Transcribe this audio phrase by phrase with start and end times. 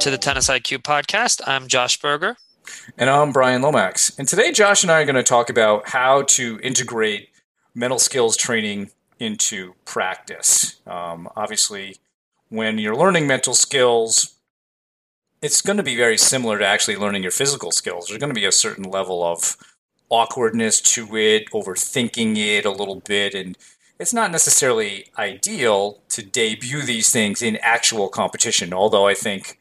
[0.00, 1.42] to the Tennis IQ podcast.
[1.46, 2.38] I'm Josh Berger.
[2.96, 4.18] And I'm Brian Lomax.
[4.18, 7.28] And today, Josh and I are going to talk about how to integrate
[7.74, 10.80] mental skills training into practice.
[10.86, 11.96] Um, obviously,
[12.48, 14.36] when you're learning mental skills,
[15.42, 18.06] it's going to be very similar to actually learning your physical skills.
[18.06, 19.58] There's going to be a certain level of
[20.08, 23.54] awkwardness to it, overthinking it a little bit, and
[23.98, 29.58] it's not necessarily ideal to debut these things in actual competition, although I think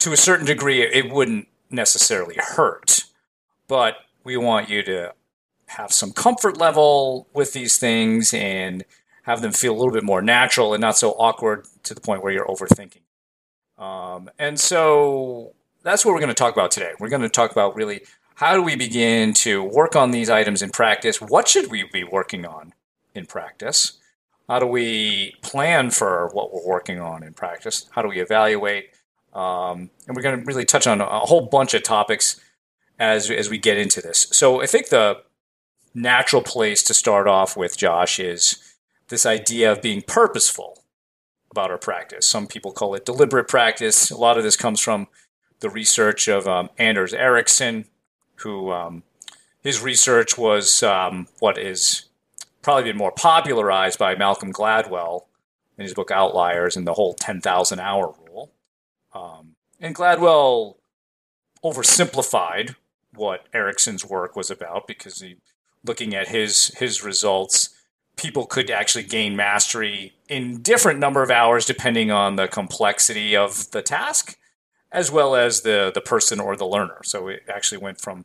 [0.00, 3.04] to a certain degree it wouldn't necessarily hurt.
[3.68, 5.14] But we want you to
[5.66, 8.84] have some comfort level with these things and
[9.22, 12.22] have them feel a little bit more natural and not so awkward to the point
[12.22, 13.02] where you're overthinking.
[13.78, 16.92] Um, and so that's what we're going to talk about today.
[16.98, 18.02] We're going to talk about really
[18.34, 21.20] how do we begin to work on these items in practice?
[21.20, 22.72] What should we be working on?
[23.14, 23.98] in practice?
[24.48, 27.86] How do we plan for what we're working on in practice?
[27.90, 28.90] How do we evaluate?
[29.32, 32.40] Um, and we're going to really touch on a whole bunch of topics
[32.98, 34.26] as as we get into this.
[34.32, 35.22] So I think the
[35.94, 38.56] natural place to start off with, Josh, is
[39.08, 40.84] this idea of being purposeful
[41.50, 42.26] about our practice.
[42.26, 44.10] Some people call it deliberate practice.
[44.10, 45.08] A lot of this comes from
[45.60, 47.86] the research of um, Anders Ericsson,
[48.36, 49.02] who um,
[49.62, 52.06] his research was um, what is
[52.62, 55.26] probably been more popularized by Malcolm Gladwell
[55.76, 58.14] in his book Outliers and the whole 10,000 hour.
[59.12, 60.76] Um, and Gladwell
[61.64, 62.76] oversimplified
[63.14, 65.36] what Ericsson's work was about because he,
[65.84, 67.70] looking at his his results,
[68.16, 73.70] people could actually gain mastery in different number of hours depending on the complexity of
[73.72, 74.38] the task
[74.92, 77.00] as well as the the person or the learner.
[77.02, 78.24] So it actually went from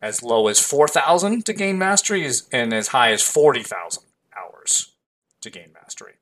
[0.00, 4.02] as low as 4,000 to gain mastery and as high as 40,000
[4.36, 4.92] hours
[5.40, 6.14] to gain mastery.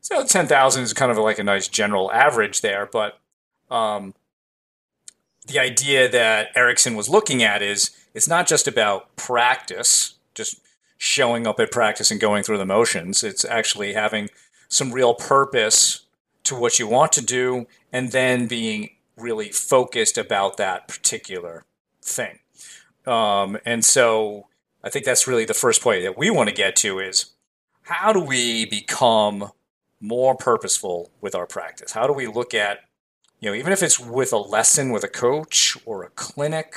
[0.00, 3.18] So 10,000 is kind of like a nice general average there, but
[3.70, 4.14] um,
[5.46, 10.60] the idea that Ericsson was looking at is it's not just about practice, just
[10.98, 13.22] showing up at practice and going through the motions.
[13.22, 14.28] It's actually having
[14.68, 16.06] some real purpose
[16.44, 21.64] to what you want to do and then being really focused about that particular
[22.02, 22.38] thing.
[23.06, 24.46] Um, and so
[24.82, 27.32] I think that's really the first point that we want to get to is
[27.82, 29.50] how do we become
[30.00, 31.92] more purposeful with our practice?
[31.92, 32.80] How do we look at,
[33.46, 36.74] you know, even if it's with a lesson with a coach or a clinic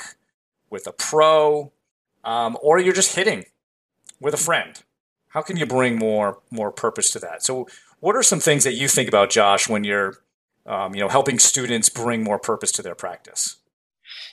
[0.70, 1.72] with a pro,
[2.22, 3.46] um, or you're just hitting
[4.20, 4.80] with a friend,
[5.30, 7.42] how can you bring more more purpose to that?
[7.42, 7.66] So,
[7.98, 10.18] what are some things that you think about, Josh, when you're,
[10.64, 13.56] um, you know, helping students bring more purpose to their practice?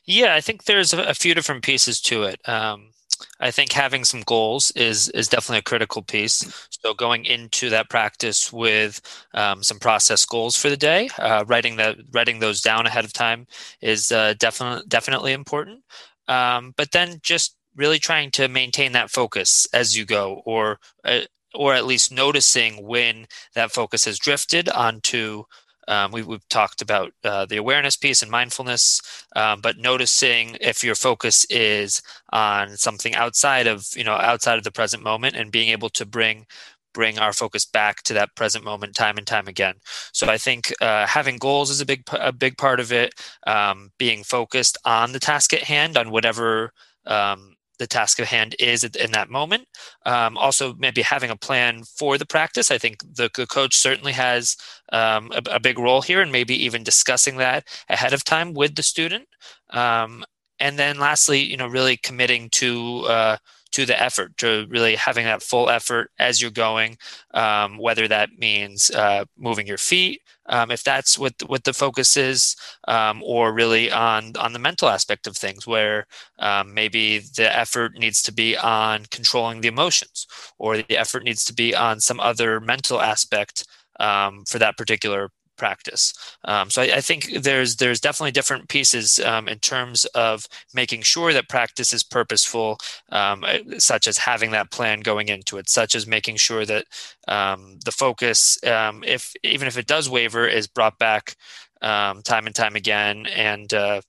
[0.05, 2.39] Yeah, I think there's a, few different pieces to it.
[2.47, 2.91] Um,
[3.39, 6.67] I think having some goals is is definitely a critical piece.
[6.69, 9.01] So going into that practice with
[9.33, 13.13] um, some process goals for the day, uh, writing that writing those down ahead of
[13.13, 13.47] time
[13.81, 15.83] is uh, definitely definitely important.
[16.27, 21.21] Um, but then just really trying to maintain that focus as you go, or uh,
[21.53, 25.43] or at least noticing when that focus has drifted onto
[25.87, 29.01] um, we, have talked about uh, the awareness piece and mindfulness,
[29.35, 34.63] um, but noticing if your focus is on something outside of you know outside of
[34.63, 36.45] the present moment and being able to bring
[36.93, 39.75] bring our focus back to that present moment time and time again.
[40.13, 43.13] So I think uh, having goals is a big a big part of it.
[43.45, 46.73] Um, being focused on the task at hand, on whatever
[47.05, 49.67] um, the task at hand is in that moment.
[50.05, 52.71] Um, also, maybe having a plan for the practice.
[52.71, 54.55] I think the, the coach certainly has
[54.91, 58.75] um, a, a, big role here, and maybe even discussing that ahead of time with
[58.75, 59.27] the student.
[59.71, 60.23] Um,
[60.59, 63.37] and then, lastly, you know, really committing to uh,
[63.77, 66.97] to the effort, to really having that full effort as you're going,
[67.35, 72.17] um, whether that means uh, moving your feet, um, if that's what what the focus
[72.17, 72.55] is,
[72.87, 76.07] um, or really on on the mental aspect of things, where
[76.39, 80.25] um, maybe the effort needs to be on controlling the emotions,
[80.57, 83.63] or the effort needs to be on some other mental aspect
[83.99, 86.13] um, for that particular practice.
[86.45, 91.01] Um, so I, I, think there's there's definitely different pieces um, in terms of making
[91.01, 92.77] sure that practice is purposeful,
[93.11, 96.85] um, uh, such as having that plan going into it, such as making sure that
[97.27, 101.35] um, the focus, um, if even if it does waver, is brought back
[101.81, 103.25] um, time and time again.
[103.27, 104.01] And uh,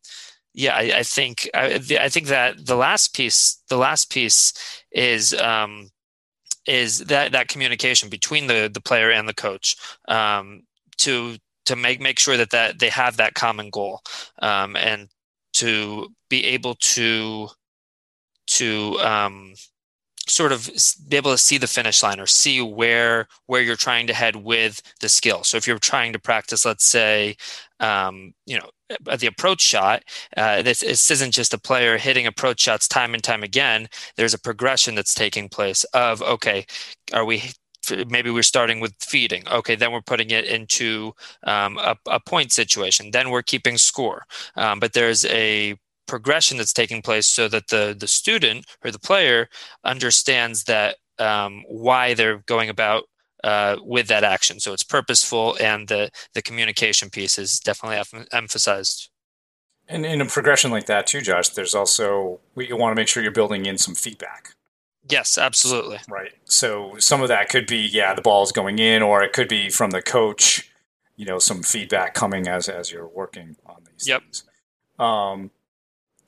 [0.54, 4.52] yeah, I, I think I, I, think that the last piece, the last piece
[4.92, 5.34] is
[6.68, 10.62] is that that communication between the the player and the coach um,
[10.98, 11.36] to
[11.66, 14.00] to make make sure that that they have that common goal
[14.40, 15.08] um, and
[15.54, 17.48] to be able to
[18.46, 19.54] to um,
[20.26, 20.70] sort of
[21.08, 24.36] be able to see the finish line or see where where you're trying to head
[24.36, 27.36] with the skill so if you're trying to practice let's say
[27.80, 28.70] um, you know
[29.06, 30.02] uh, the approach shot.
[30.36, 33.88] Uh, this, this isn't just a player hitting approach shots time and time again.
[34.16, 36.64] There's a progression that's taking place of okay,
[37.12, 37.42] are we
[38.08, 39.46] maybe we're starting with feeding.
[39.48, 41.12] Okay, then we're putting it into
[41.44, 43.10] um, a, a, point situation.
[43.10, 44.24] Then we're keeping score.
[44.56, 45.76] Um, but there's a
[46.06, 49.48] progression that's taking place so that the the student or the player
[49.84, 53.04] understands that um, why they're going about
[53.44, 54.58] uh, with that action.
[54.60, 58.02] So it's purposeful, and the the communication piece is definitely
[58.32, 59.10] emphasized.
[59.90, 63.22] And in a progression like that too, Josh, there's also you want to make sure
[63.22, 64.54] you're building in some feedback.
[65.08, 65.98] Yes, absolutely.
[66.08, 66.32] Right.
[66.44, 69.48] So some of that could be, yeah, the ball is going in, or it could
[69.48, 70.70] be from the coach.
[71.16, 74.22] You know, some feedback coming as as you're working on these yep.
[74.22, 74.44] things.
[74.98, 75.50] Um,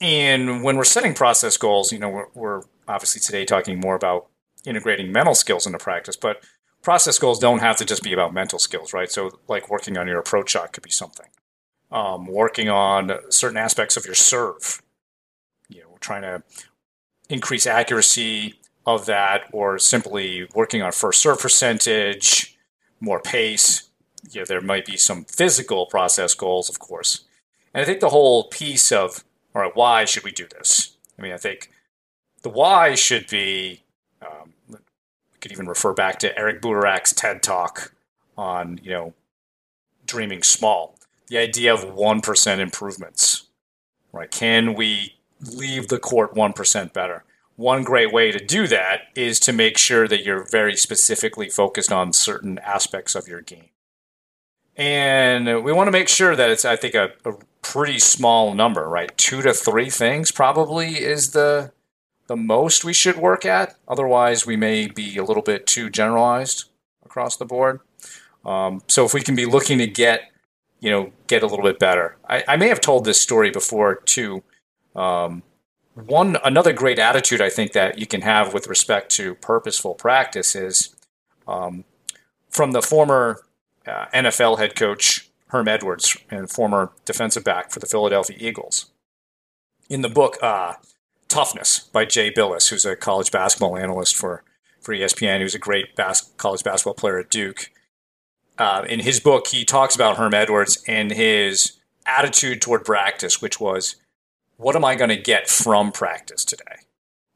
[0.01, 4.27] and when we're setting process goals, you know, we're, we're obviously today talking more about
[4.65, 6.43] integrating mental skills into practice, but
[6.81, 9.11] process goals don't have to just be about mental skills, right?
[9.11, 11.27] So, like working on your approach shot could be something.
[11.91, 14.81] Um, working on certain aspects of your serve,
[15.69, 16.43] you know, trying to
[17.29, 18.55] increase accuracy
[18.95, 22.57] of that, or simply working on first serve percentage,
[22.99, 23.89] more pace.
[24.29, 27.21] You know, there might be some physical process goals, of course.
[27.73, 29.23] And I think the whole piece of,
[29.55, 30.95] all right, why should we do this?
[31.17, 31.71] I mean, I think
[32.41, 33.83] the why should be
[34.21, 34.53] um,
[35.39, 37.93] could even refer back to Eric Burak's TED talk
[38.37, 39.13] on, you know,
[40.05, 40.95] dreaming small.
[41.27, 43.47] The idea of 1% improvements,
[44.11, 44.29] right?
[44.29, 47.23] Can we leave the court 1% better?
[47.61, 51.91] One great way to do that is to make sure that you're very specifically focused
[51.91, 53.69] on certain aspects of your game.
[54.75, 58.89] And we want to make sure that it's, I think, a, a pretty small number,
[58.89, 59.15] right?
[59.15, 61.71] Two to three things probably is the
[62.25, 63.75] the most we should work at.
[63.87, 66.63] Otherwise, we may be a little bit too generalized
[67.05, 67.81] across the board.
[68.43, 70.31] Um, so if we can be looking to get,
[70.79, 72.17] you know, get a little bit better.
[72.27, 74.41] I, I may have told this story before too.
[74.95, 75.43] Um,
[75.95, 80.55] one another great attitude I think that you can have with respect to purposeful practice
[80.55, 80.95] is
[81.47, 81.83] um,
[82.49, 83.43] from the former
[83.85, 88.85] uh, NFL head coach Herm Edwards and former defensive back for the Philadelphia Eagles.
[89.89, 90.75] In the book, uh,
[91.27, 94.43] Toughness by Jay Bilas, who's a college basketball analyst for,
[94.81, 95.39] for ESPN.
[95.39, 97.71] who's a great bas- college basketball player at Duke.
[98.57, 103.61] Uh, in his book, he talks about Herm Edwards and his attitude toward practice, which
[103.61, 103.95] was,
[104.61, 106.85] what am I going to get from practice today?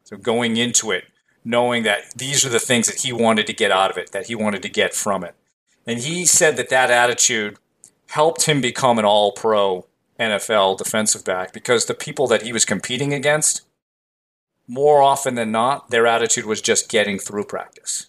[0.03, 1.05] So going into it,
[1.43, 4.27] knowing that these are the things that he wanted to get out of it, that
[4.27, 5.35] he wanted to get from it.
[5.87, 7.57] And he said that that attitude
[8.09, 9.87] helped him become an all pro
[10.19, 13.63] NFL defensive back because the people that he was competing against
[14.67, 18.07] more often than not, their attitude was just getting through practice.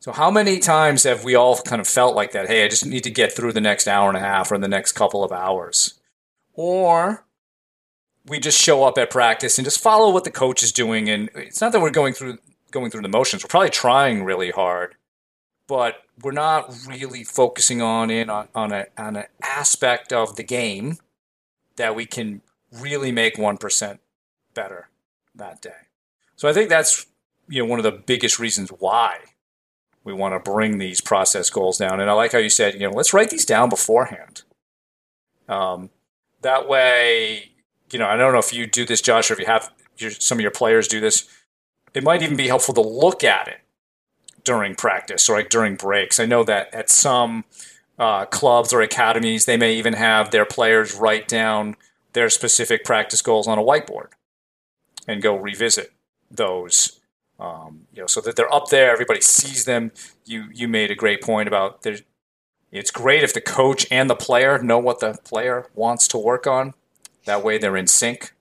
[0.00, 2.46] So, how many times have we all kind of felt like that?
[2.46, 4.68] Hey, I just need to get through the next hour and a half or the
[4.68, 5.94] next couple of hours.
[6.54, 7.24] Or
[8.28, 11.08] we just show up at practice and just follow what the coach is doing.
[11.08, 12.38] And it's not that we're going through
[12.70, 13.42] going through the motions.
[13.42, 14.94] We're probably trying really hard,
[15.66, 20.42] but we're not really focusing on in on, on a on an aspect of the
[20.42, 20.98] game
[21.76, 22.42] that we can
[22.72, 24.00] really make one percent
[24.54, 24.88] better
[25.34, 25.86] that day.
[26.36, 27.06] So I think that's
[27.48, 29.18] you know one of the biggest reasons why
[30.04, 32.00] we want to bring these process goals down.
[32.00, 34.42] And I like how you said, you know, let's write these down beforehand.
[35.48, 35.90] Um,
[36.40, 37.52] that way,
[37.92, 40.10] you know, I don't know if you do this, Josh, or if you have your,
[40.10, 41.28] some of your players do this.
[41.94, 43.60] It might even be helpful to look at it
[44.44, 46.20] during practice or like during breaks.
[46.20, 47.44] I know that at some
[47.98, 51.76] uh, clubs or academies, they may even have their players write down
[52.12, 54.08] their specific practice goals on a whiteboard
[55.06, 55.92] and go revisit
[56.30, 57.00] those.
[57.40, 59.92] Um, you know, so that they're up there, everybody sees them.
[60.24, 61.98] You you made a great point about there.
[62.72, 66.46] It's great if the coach and the player know what the player wants to work
[66.46, 66.74] on.
[67.28, 68.32] That way, they're in sync,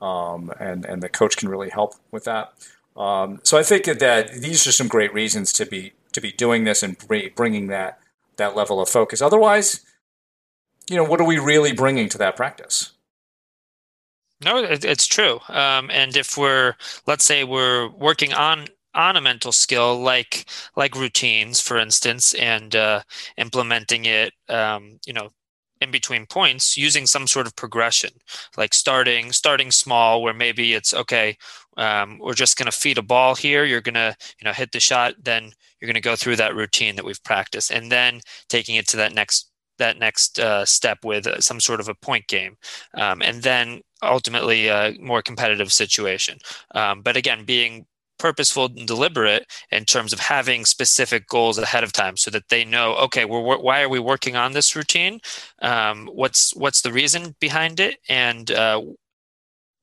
[0.00, 2.52] um, and and the coach can really help with that.
[2.96, 6.62] Um, so I think that these are some great reasons to be to be doing
[6.62, 6.96] this and
[7.34, 7.98] bringing that
[8.36, 9.20] that level of focus.
[9.20, 9.84] Otherwise,
[10.88, 12.92] you know, what are we really bringing to that practice?
[14.44, 15.40] No, it's true.
[15.48, 16.76] Um, and if we're,
[17.08, 22.76] let's say, we're working on on a mental skill like like routines, for instance, and
[22.76, 23.02] uh,
[23.36, 25.30] implementing it, um, you know,
[25.80, 28.10] in between points using some sort of progression,
[28.56, 31.36] like starting starting small, where maybe it's okay.
[31.76, 33.64] Um, we're just going to feed a ball here.
[33.64, 36.54] You're going to you know hit the shot, then you're going to go through that
[36.54, 40.98] routine that we've practiced, and then taking it to that next that next uh, step
[41.04, 42.56] with uh, some sort of a point game,
[42.94, 46.38] um, and then ultimately a more competitive situation.
[46.74, 47.86] Um, but again, being
[48.20, 52.64] purposeful and deliberate in terms of having specific goals ahead of time so that they
[52.64, 55.18] know okay we're, why are we working on this routine
[55.62, 58.80] um, what's what's the reason behind it and uh,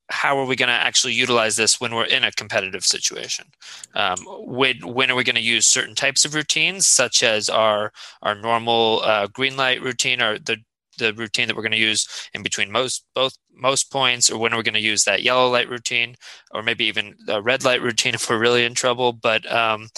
[0.09, 3.45] how are we going to actually utilize this when we're in a competitive situation?
[3.93, 7.91] Um, when, when are we going to use certain types of routines, such as our
[8.21, 10.57] our normal uh, green light routine or the
[10.97, 14.51] the routine that we're going to use in between most both most points, or when
[14.51, 16.15] we're we going to use that yellow light routine,
[16.51, 19.13] or maybe even a red light routine if we're really in trouble?
[19.13, 19.89] But um,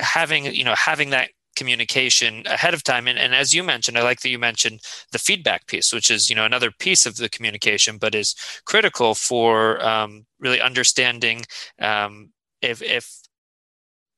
[0.00, 4.02] having you know having that communication ahead of time and, and as you mentioned i
[4.02, 4.78] like that you mentioned
[5.12, 8.34] the feedback piece which is you know another piece of the communication but is
[8.66, 11.42] critical for um, really understanding
[11.80, 13.20] um, if if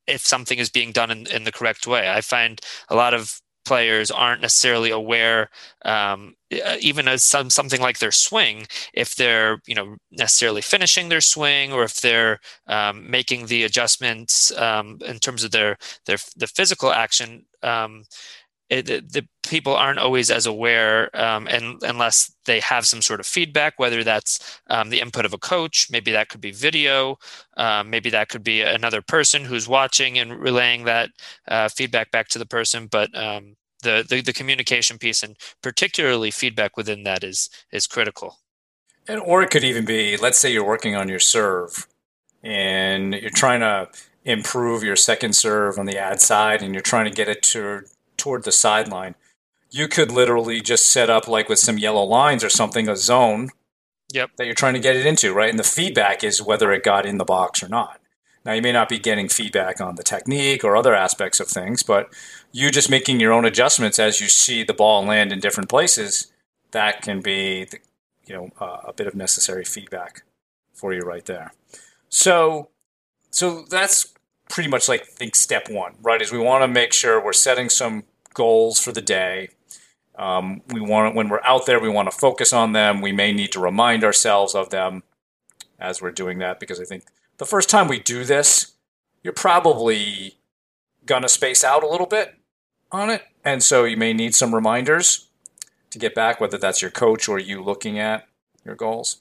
[0.06, 3.40] if something is being done in, in the correct way i find a lot of
[3.68, 5.50] players aren't necessarily aware
[5.84, 6.34] um,
[6.80, 11.72] even as some something like their swing if they're you know necessarily finishing their swing
[11.72, 16.90] or if they're um, making the adjustments um, in terms of their their the physical
[16.90, 18.04] action um,
[18.70, 23.26] it, the people aren't always as aware um, and unless they have some sort of
[23.26, 27.16] feedback whether that's um, the input of a coach maybe that could be video
[27.56, 31.10] um, maybe that could be another person who's watching and relaying that
[31.48, 36.30] uh, feedback back to the person but um, the, the, the communication piece and particularly
[36.30, 38.38] feedback within that is is critical.
[39.06, 41.86] And or it could even be let's say you're working on your serve
[42.42, 43.88] and you're trying to
[44.24, 47.82] improve your second serve on the ad side and you're trying to get it to
[48.16, 49.14] toward the sideline
[49.70, 53.50] you could literally just set up like with some yellow lines or something a zone
[54.12, 54.30] yep.
[54.36, 57.06] that you're trying to get it into right and the feedback is whether it got
[57.06, 58.00] in the box or not
[58.48, 61.82] now, you may not be getting feedback on the technique or other aspects of things,
[61.82, 62.08] but
[62.50, 66.28] you just making your own adjustments as you see the ball land in different places,
[66.70, 67.78] that can be, the,
[68.26, 70.22] you know, uh, a bit of necessary feedback
[70.72, 71.52] for you right there.
[72.08, 72.70] So,
[73.30, 74.14] so that's
[74.48, 76.22] pretty much like think step one, right?
[76.22, 79.50] Is we want to make sure we're setting some goals for the day.
[80.18, 83.00] Um, we want when we're out there, we want to focus on them.
[83.00, 85.04] We may need to remind ourselves of them
[85.78, 87.04] as we're doing that because I think
[87.38, 88.72] the first time we do this,
[89.22, 90.38] you're probably
[91.06, 92.34] to space out a little bit
[92.92, 93.22] on it.
[93.44, 95.28] And so you may need some reminders
[95.90, 98.26] to get back, whether that's your coach or you looking at
[98.64, 99.18] your goals.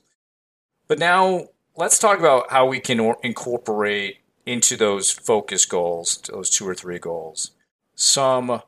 [0.87, 6.67] But now let's talk about how we can incorporate into those focus goals, those two
[6.67, 7.51] or three goals,
[7.95, 8.61] some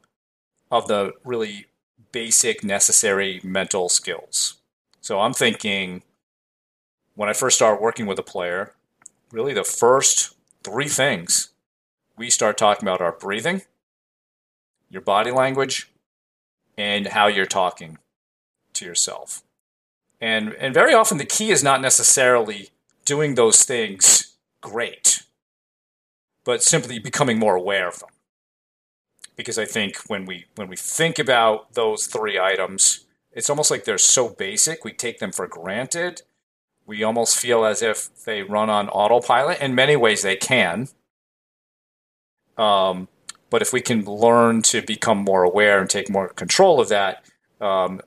[0.71, 1.65] of the really
[2.11, 4.55] basic necessary mental skills.
[5.01, 6.03] So I'm thinking
[7.15, 8.73] when I first start working with a player,
[9.31, 11.49] really the first three things
[12.17, 13.61] we start talking about our breathing,
[14.89, 15.89] your body language,
[16.77, 17.97] and how you're talking
[18.73, 19.43] to yourself.
[20.21, 22.69] And, and very often the key is not necessarily
[23.05, 25.23] doing those things great,
[26.43, 28.09] but simply becoming more aware of them.
[29.39, 33.85] Because I think when we when we think about those three items, it's almost like
[33.85, 36.23] they're so basic, we take them for granted
[36.89, 39.61] we almost feel as if they run on autopilot.
[39.61, 40.87] In many ways, they can.
[42.57, 43.07] Um,
[43.51, 47.23] but if we can learn to become more aware and take more control of that,
[47.61, 48.01] um,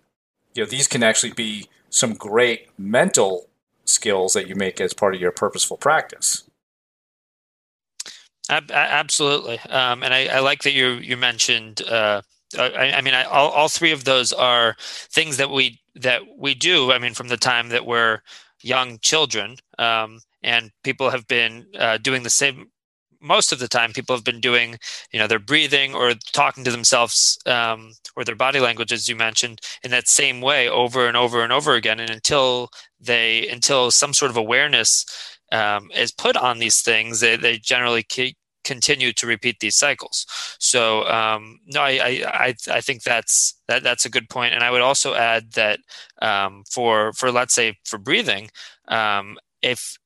[0.53, 3.49] you know, these can actually be some great mental
[3.85, 6.43] skills that you make as part of your purposeful practice.
[8.71, 11.83] Absolutely, um, and I, I, like that you you mentioned.
[11.83, 12.23] Uh,
[12.59, 16.55] I, I, mean, I, all, all three of those are things that we that we
[16.55, 16.93] do.
[16.93, 18.21] I mean, from the time that we're
[18.63, 22.67] young children, um, and people have been uh, doing the same.
[23.21, 24.77] Most of the time, people have been doing,
[25.13, 29.15] you know, their breathing or talking to themselves um, or their body language, as you
[29.15, 32.01] mentioned, in that same way over and over and over again.
[32.01, 35.07] And until they, until some sort of awareness
[35.53, 40.27] um, is put on these things, they, they generally keep, continue to repeat these cycles.
[40.59, 44.55] So um, no, I, I I think that's that that's a good point.
[44.55, 45.81] and I would also add that
[46.21, 48.51] um, for for let's say for breathing,
[48.89, 49.97] um, if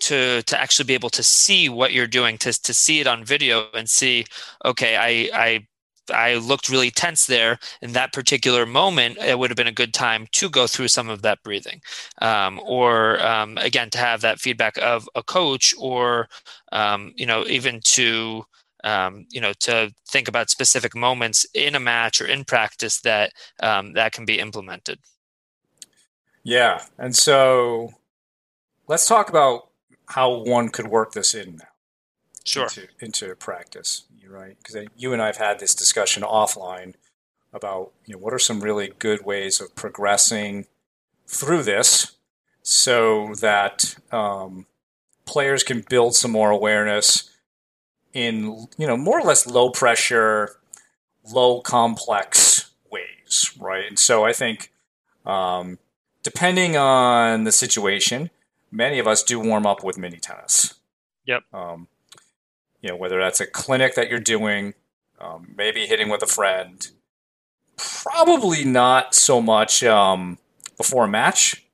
[0.00, 3.24] to to actually be able to see what you're doing, to to see it on
[3.24, 4.24] video and see,
[4.64, 5.66] okay, I I
[6.10, 9.94] I looked really tense there in that particular moment, it would have been a good
[9.94, 11.80] time to go through some of that breathing.
[12.22, 16.28] Um, or um, again, to have that feedback of a coach or,
[16.72, 18.44] um, you know, even to,
[18.84, 23.32] um, you know, to think about specific moments in a match or in practice that
[23.60, 24.98] um, that can be implemented.
[26.44, 26.82] Yeah.
[26.98, 27.94] And so
[28.86, 29.70] let's talk about
[30.06, 31.64] how one could work this in now.
[32.44, 32.64] Sure.
[32.64, 34.04] Into, into practice
[34.36, 34.56] right?
[34.58, 36.94] Because you and I have had this discussion offline
[37.52, 40.66] about you know what are some really good ways of progressing
[41.26, 42.12] through this
[42.62, 44.66] so that um,
[45.24, 47.30] players can build some more awareness
[48.12, 50.56] in you know more or less low pressure,
[51.32, 53.86] low complex ways, right?
[53.86, 54.72] And so I think
[55.24, 55.78] um,
[56.22, 58.30] depending on the situation,
[58.70, 60.74] many of us do warm up with mini tennis.
[61.26, 61.42] Yep.
[61.52, 61.88] Um,
[62.86, 64.74] you know whether that's a clinic that you're doing,
[65.20, 66.88] um, maybe hitting with a friend.
[67.76, 70.38] Probably not so much um,
[70.76, 71.64] before a match.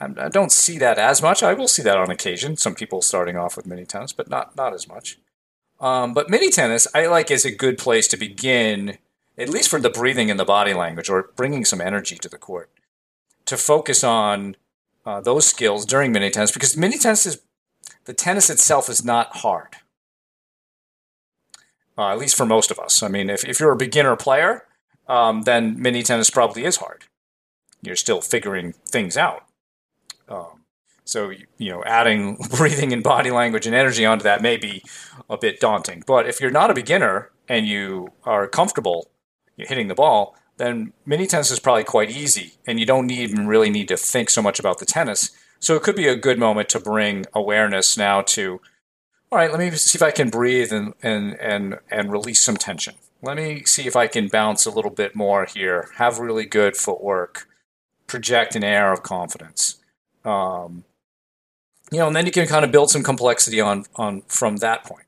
[0.00, 1.42] I don't see that as much.
[1.44, 2.56] I will see that on occasion.
[2.56, 5.18] Some people starting off with mini tennis, but not not as much.
[5.78, 8.98] Um, but mini tennis, I like is a good place to begin,
[9.38, 12.38] at least for the breathing and the body language, or bringing some energy to the
[12.38, 12.68] court,
[13.44, 14.56] to focus on
[15.06, 17.42] uh, those skills during mini tennis because mini tennis is
[18.06, 19.76] the tennis itself is not hard.
[22.00, 23.02] Uh, at least for most of us.
[23.02, 24.64] I mean, if, if you're a beginner player,
[25.06, 27.04] um, then mini tennis probably is hard.
[27.82, 29.44] You're still figuring things out.
[30.26, 30.64] Um,
[31.04, 34.82] so, you know, adding breathing and body language and energy onto that may be
[35.28, 36.02] a bit daunting.
[36.06, 39.10] But if you're not a beginner and you are comfortable
[39.58, 43.68] hitting the ball, then mini tennis is probably quite easy, and you don't even really
[43.68, 45.32] need to think so much about the tennis.
[45.58, 48.62] So it could be a good moment to bring awareness now to,
[49.32, 52.56] all right, let me see if I can breathe and and and and release some
[52.56, 52.94] tension.
[53.22, 55.90] Let me see if I can bounce a little bit more here.
[55.96, 57.46] Have really good footwork.
[58.06, 59.76] Project an air of confidence.
[60.24, 60.84] Um,
[61.92, 64.84] you know, and then you can kind of build some complexity on on from that
[64.84, 65.06] point.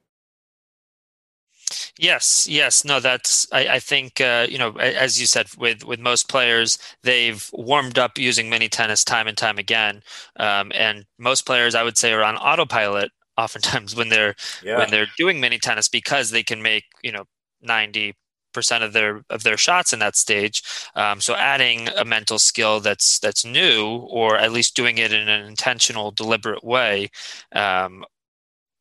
[1.98, 3.46] Yes, yes, no, that's.
[3.52, 7.98] I, I think uh, you know, as you said, with with most players, they've warmed
[7.98, 10.02] up using mini tennis time and time again,
[10.36, 14.78] um, and most players, I would say, are on autopilot oftentimes when they're yeah.
[14.78, 17.24] when they're doing mini tennis because they can make you know
[17.60, 18.14] ninety
[18.52, 20.62] percent of their of their shots in that stage.
[20.94, 25.28] Um, so adding a mental skill that's that's new, or at least doing it in
[25.28, 27.10] an intentional, deliberate way,
[27.52, 28.04] um,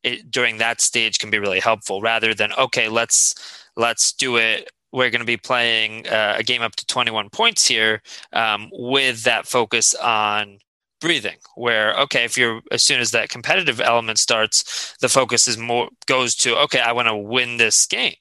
[0.02, 2.00] it, during that stage can be really helpful.
[2.00, 3.34] Rather than okay, let's
[3.76, 4.70] let's do it.
[4.92, 8.02] We're going to be playing uh, a game up to 21 points here
[8.34, 10.58] um, with that focus on
[11.02, 15.58] breathing where okay if you're as soon as that competitive element starts the focus is
[15.58, 18.14] more goes to okay i want to win this game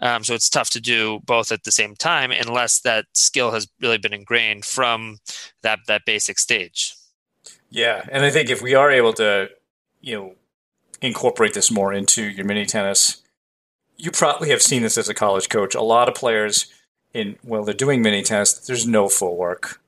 [0.00, 3.68] um, so it's tough to do both at the same time unless that skill has
[3.80, 5.18] really been ingrained from
[5.62, 6.94] that that basic stage.
[7.68, 9.48] Yeah, and I think if we are able to,
[10.00, 10.34] you know,
[11.00, 13.22] incorporate this more into your mini tennis,
[13.96, 15.74] you probably have seen this as a college coach.
[15.74, 16.66] A lot of players
[17.14, 18.54] in well, they're doing mini tennis.
[18.54, 19.80] There's no footwork.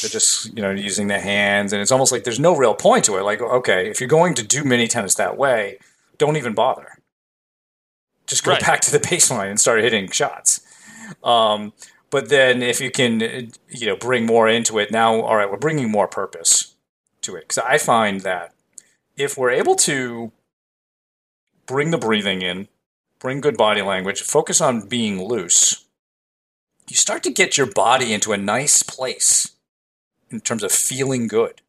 [0.00, 3.04] They're just you know using their hands, and it's almost like there's no real point
[3.06, 3.22] to it.
[3.22, 5.78] Like okay, if you're going to do mini tennis that way,
[6.18, 6.98] don't even bother.
[8.26, 8.60] Just go right.
[8.60, 10.60] back to the baseline and start hitting shots.
[11.24, 11.72] Um,
[12.10, 13.20] but then if you can,
[13.68, 16.74] you know, bring more into it now, all right, we're bringing more purpose
[17.22, 17.48] to it.
[17.48, 18.54] Because I find that
[19.16, 20.30] if we're able to
[21.66, 22.68] bring the breathing in,
[23.18, 25.86] bring good body language, focus on being loose,
[26.88, 29.52] you start to get your body into a nice place
[30.32, 31.60] in terms of feeling good.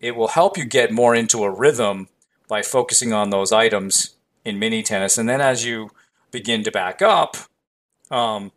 [0.00, 2.08] It will help you get more into a rhythm
[2.48, 5.18] by focusing on those items in mini tennis.
[5.18, 5.90] And then as you
[6.30, 7.36] begin to back up,
[8.10, 8.52] um,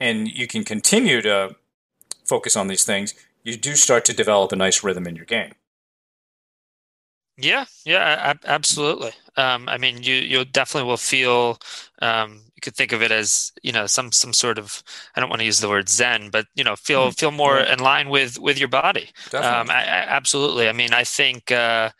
[0.00, 1.56] and you can continue to
[2.24, 5.52] focus on these things, you do start to develop a nice rhythm in your game.
[7.36, 9.12] Yeah, yeah, ab- absolutely.
[9.36, 11.58] Um, I mean, you you definitely will feel.
[12.00, 14.82] Um, you could think of it as you know some some sort of.
[15.14, 17.58] I don't want to use the word zen, but you know, feel mm, feel more
[17.58, 17.72] yeah.
[17.72, 19.10] in line with with your body.
[19.32, 20.68] Um, I, I, absolutely.
[20.68, 21.90] I mean, I think uh,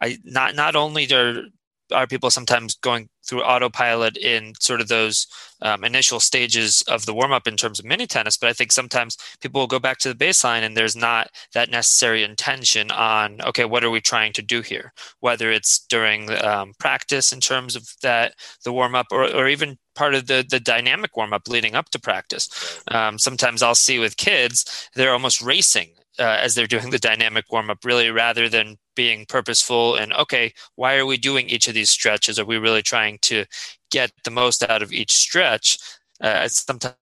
[0.00, 1.48] I not not only do
[1.92, 5.26] are people sometimes going through autopilot in sort of those
[5.62, 8.72] um, initial stages of the warm up in terms of mini tennis, but I think
[8.72, 13.40] sometimes people will go back to the baseline and there's not that necessary intention on,
[13.42, 14.92] okay, what are we trying to do here?
[15.20, 19.78] Whether it's during um, practice in terms of that, the warm up, or, or even
[19.98, 22.48] part of the, the dynamic warm up leading up to practice.
[22.86, 27.46] Um, sometimes I'll see with kids, they're almost racing uh, as they're doing the dynamic
[27.50, 31.74] warm up, really, rather than being purposeful and okay, why are we doing each of
[31.74, 32.38] these stretches?
[32.38, 33.44] Are we really trying to
[33.90, 35.78] get the most out of each stretch?
[36.20, 36.94] Uh, sometimes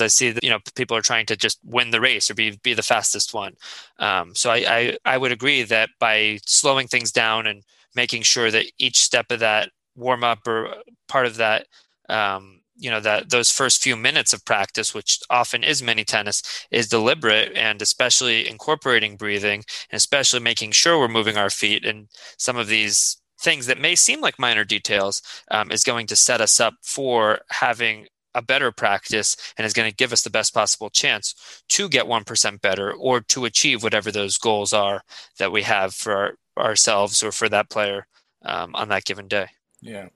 [0.00, 2.58] I see that you know people are trying to just win the race or be
[2.62, 3.54] be the fastest one.
[4.00, 7.62] Um, so I, I I would agree that by slowing things down and
[7.94, 10.74] making sure that each step of that warm up or
[11.08, 11.66] part of that
[12.08, 16.66] um, you know that those first few minutes of practice which often is mini tennis
[16.70, 22.08] is deliberate and especially incorporating breathing and especially making sure we're moving our feet and
[22.36, 26.40] some of these things that may seem like minor details um, is going to set
[26.40, 30.52] us up for having a better practice and is going to give us the best
[30.52, 31.34] possible chance
[31.68, 35.02] to get 1% better or to achieve whatever those goals are
[35.38, 38.06] that we have for our, ourselves or for that player
[38.44, 39.46] um, on that given day.
[39.80, 40.08] Yeah,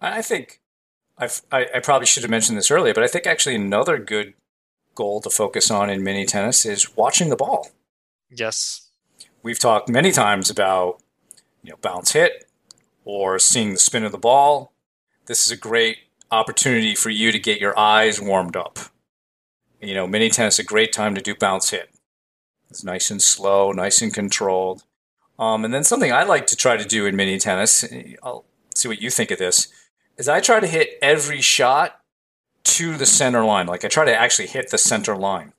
[0.00, 0.60] I think
[1.22, 4.34] I've, I, I probably should have mentioned this earlier, but I think actually another good
[4.96, 7.68] goal to focus on in mini tennis is watching the ball.
[8.28, 8.88] Yes,
[9.40, 11.00] we've talked many times about
[11.62, 12.48] you know bounce hit
[13.04, 14.72] or seeing the spin of the ball.
[15.26, 15.98] This is a great
[16.32, 18.80] opportunity for you to get your eyes warmed up.
[19.80, 21.90] You know, mini tennis is a great time to do bounce hit.
[22.68, 24.82] It's nice and slow, nice and controlled.
[25.38, 27.84] Um, and then something I like to try to do in mini tennis,
[28.24, 29.68] I'll see what you think of this,
[30.16, 32.00] is I try to hit every shot
[32.64, 33.66] to the center line.
[33.66, 35.52] Like I try to actually hit the center line.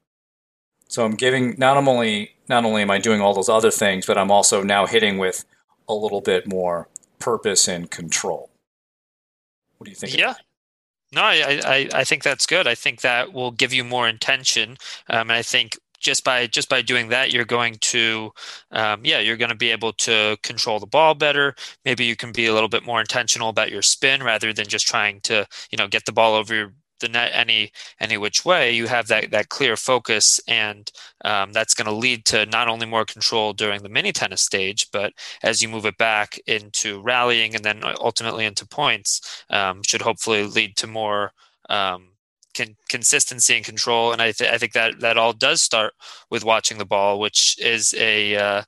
[0.88, 4.18] So I'm giving not only not only am I doing all those other things, but
[4.18, 5.46] I'm also now hitting with
[5.88, 6.88] a little bit more
[7.20, 8.50] purpose and control.
[9.78, 10.18] What do you think?
[10.18, 10.36] Yeah.
[11.14, 12.68] No, I, I, I think that's good.
[12.68, 14.78] I think that will give you more intention.
[15.10, 18.32] Um, and I think just by just by doing that you're going to
[18.72, 21.56] um, yeah you're going to be able to control the ball better.
[21.86, 24.88] Maybe you can be a little bit more intentional about your spin rather than just
[24.88, 28.72] trying to you know get the ball over the net any any which way.
[28.74, 30.90] You have that that clear focus and
[31.26, 34.88] um, that's going to lead to not only more control during the mini tennis stage
[34.92, 35.14] but
[35.44, 40.44] as you move it back into rallying and then ultimately into points um, should hopefully
[40.46, 41.32] lead to more
[41.70, 42.13] um,
[42.56, 44.12] con- consistency and control.
[44.12, 45.94] And I, th- I think that that all does start
[46.30, 48.64] with watching the ball, which is a uh,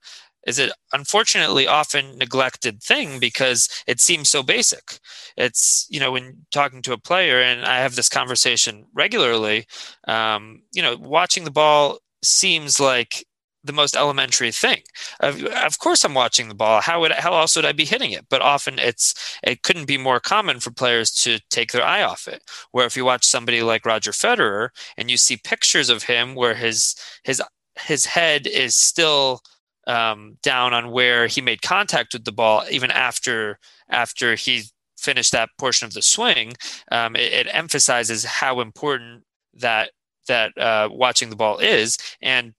[0.46, 5.00] is an unfortunately often neglected thing because it seems so basic.
[5.38, 9.66] It's you know when talking to a player, and I have this conversation regularly.
[10.08, 13.26] Um, you know, watching the ball seems like
[13.66, 14.82] the most elementary thing.
[15.20, 16.82] Of, of course, I'm watching the ball.
[16.82, 18.26] How would how else would I be hitting it?
[18.30, 22.28] But often it's it couldn't be more common for players to take their eye off
[22.28, 22.44] it.
[22.72, 26.56] Where if you watch somebody like Roger Federer and you see pictures of him where
[26.56, 27.42] his his
[27.80, 29.42] his head is still
[29.88, 34.64] um, down on where he made contact with the ball, even after after he
[34.98, 36.54] finished that portion of the swing,
[36.92, 39.24] um, it, it emphasizes how important
[39.54, 39.92] that
[40.28, 42.54] that uh, watching the ball is and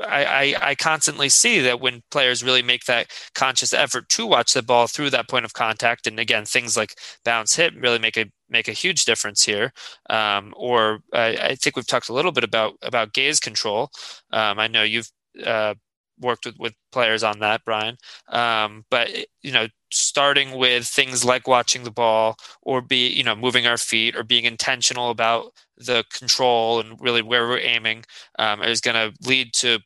[0.00, 4.52] I, I, I, constantly see that when players really make that conscious effort to watch
[4.52, 8.16] the ball through that point of contact, and again, things like bounce hit really make
[8.16, 9.72] a make a huge difference here.
[10.10, 13.90] Um, or I, I, think we've talked a little bit about about gaze control.
[14.32, 15.10] Um, I know you've
[15.44, 15.74] uh,
[16.18, 17.96] worked with, with players on that, Brian.
[18.28, 19.10] Um, but
[19.42, 23.78] you know, starting with things like watching the ball, or be you know moving our
[23.78, 28.04] feet, or being intentional about the control and really where we're aiming
[28.38, 29.80] um, is going to lead to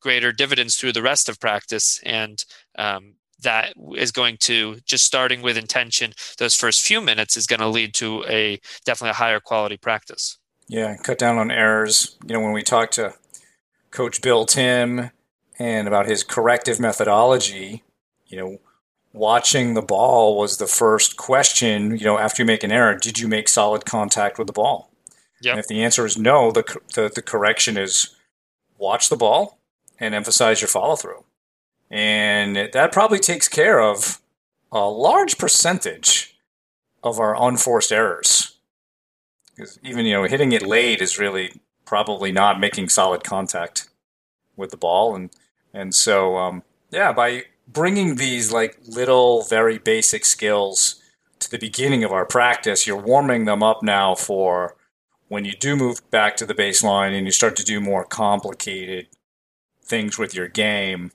[0.00, 2.00] greater dividends through the rest of practice.
[2.04, 2.42] And
[2.78, 7.60] um, that is going to just starting with intention those first few minutes is going
[7.60, 10.38] to lead to a definitely a higher quality practice.
[10.68, 12.16] Yeah cut down on errors.
[12.26, 13.14] You know when we talk to
[13.90, 15.10] coach bill Tym
[15.60, 17.84] and about his corrective methodology
[18.26, 18.58] you know
[19.12, 23.20] watching the ball was the first question you know after you make an error did
[23.20, 24.90] you make solid contact with the ball
[25.40, 25.52] Yep.
[25.52, 26.62] And if the answer is no, the,
[26.94, 28.14] the, the correction is
[28.78, 29.58] watch the ball
[29.98, 31.24] and emphasize your follow through.
[31.90, 34.20] And that probably takes care of
[34.70, 36.38] a large percentage
[37.02, 38.58] of our unforced errors.
[39.56, 43.88] Because even you know hitting it late is really probably not making solid contact
[44.56, 45.30] with the ball, and
[45.72, 51.00] and so um, yeah, by bringing these like little very basic skills
[51.38, 54.76] to the beginning of our practice, you're warming them up now for
[55.28, 59.06] when you do move back to the baseline and you start to do more complicated
[59.82, 61.12] things with your game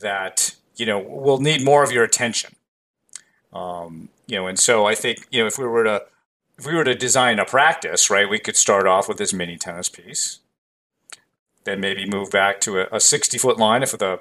[0.00, 2.54] that you know will need more of your attention.
[3.52, 6.04] Um, you know and so i think you know if we were to
[6.56, 9.56] if we were to design a practice right we could start off with this mini
[9.56, 10.38] tennis piece
[11.68, 14.20] then maybe move back to a, a 60 foot line if the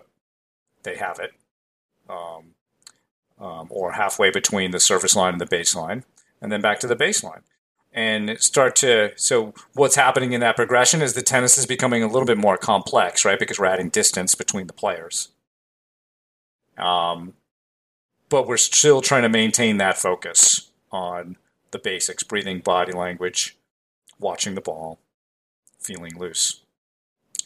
[0.84, 1.34] they have it
[2.10, 2.54] um,
[3.40, 6.04] um, or halfway between the service line and the baseline
[6.42, 7.42] and then back to the baseline.
[7.94, 12.08] And start to so what's happening in that progression is the tennis is becoming a
[12.08, 13.40] little bit more complex right?
[13.40, 15.30] Because we're adding distance between the players.
[16.78, 17.34] Um,
[18.30, 21.38] but we're still trying to maintain that focus on
[21.72, 23.58] the basics breathing body language
[24.20, 25.00] watching the ball
[25.80, 26.62] feeling loose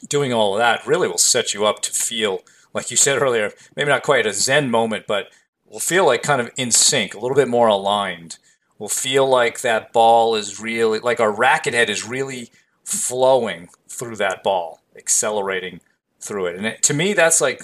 [0.08, 2.42] doing all of that really will set you up to feel
[2.74, 5.28] like you said earlier maybe not quite a zen moment but
[5.66, 8.38] will feel like kind of in sync a little bit more aligned
[8.82, 12.50] will feel like that ball is really like our racket head is really
[12.84, 15.82] flowing through that ball, accelerating
[16.20, 16.56] through it.
[16.56, 17.62] And it, to me, that's like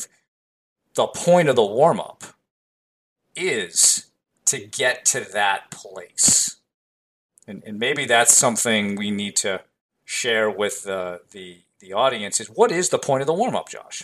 [0.94, 2.24] the point of the warm up
[3.36, 4.08] is
[4.46, 6.58] to get to that place.
[7.48, 9.62] And, and maybe that's something we need to
[10.06, 13.70] share with the, the, the audience is what is the point of the warm up,
[13.70, 14.04] Josh?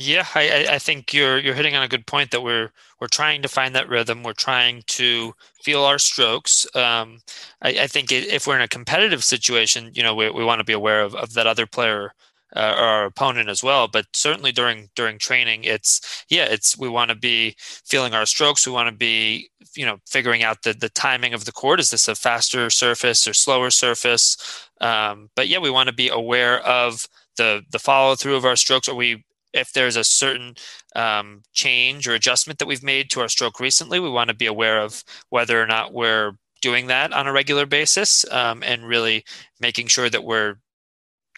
[0.00, 3.42] Yeah, I, I think you're you're hitting on a good point that we're we're trying
[3.42, 4.22] to find that rhythm.
[4.22, 6.68] We're trying to feel our strokes.
[6.76, 7.18] Um,
[7.62, 10.64] I, I, think if we're in a competitive situation, you know, we, we want to
[10.64, 12.12] be aware of, of that other player
[12.56, 13.88] uh, our opponent as well.
[13.88, 18.66] But certainly during during training, it's yeah, it's we want to be feeling our strokes.
[18.66, 21.80] We want to be you know figuring out the the timing of the court.
[21.80, 24.68] Is this a faster surface or slower surface?
[24.80, 27.06] Um, but yeah, we want to be aware of
[27.36, 28.88] the the follow through of our strokes.
[28.88, 30.54] Are we if there's a certain
[30.94, 34.46] um, change or adjustment that we've made to our stroke recently, we want to be
[34.46, 39.24] aware of whether or not we're doing that on a regular basis um, and really
[39.60, 40.56] making sure that we're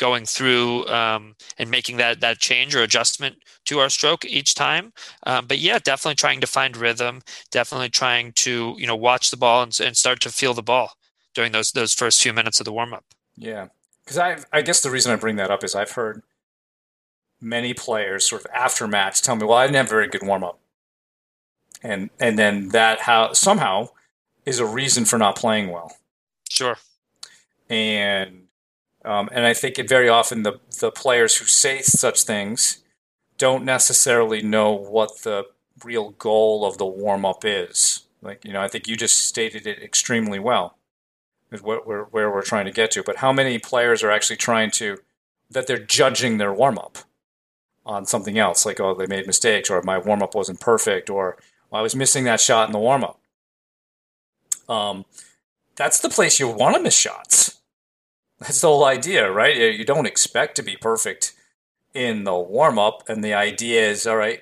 [0.00, 3.36] going through um, and making that that change or adjustment
[3.66, 4.92] to our stroke each time.
[5.26, 7.20] Um, but yeah, definitely trying to find rhythm.
[7.52, 10.94] Definitely trying to you know watch the ball and, and start to feel the ball
[11.34, 13.04] during those those first few minutes of the warm up.
[13.36, 13.68] Yeah,
[14.02, 16.22] because I I guess the reason I bring that up is I've heard
[17.40, 20.26] many players sort of after match tell me, "Well, I didn't have a very good
[20.26, 20.58] warm up,"
[21.82, 23.90] and and then that how somehow
[24.46, 25.96] is a reason for not playing well.
[26.48, 26.78] Sure.
[27.68, 28.39] And
[29.04, 32.78] um, and I think it very often the the players who say such things
[33.38, 35.46] don't necessarily know what the
[35.84, 38.06] real goal of the warm up is.
[38.22, 40.76] Like you know, I think you just stated it extremely well.
[41.50, 43.02] Is what we're, where we're trying to get to.
[43.02, 44.98] But how many players are actually trying to
[45.50, 46.98] that they're judging their warm up?
[47.86, 51.36] on something else, like oh they made mistakes or my warm up wasn't perfect or
[51.72, 53.20] I was missing that shot in the warm up.
[54.68, 55.04] Um,
[55.76, 57.59] that's the place you want to miss shots.
[58.40, 59.56] That's the whole idea, right?
[59.56, 61.34] You don't expect to be perfect
[61.92, 64.40] in the warm up, and the idea is all right.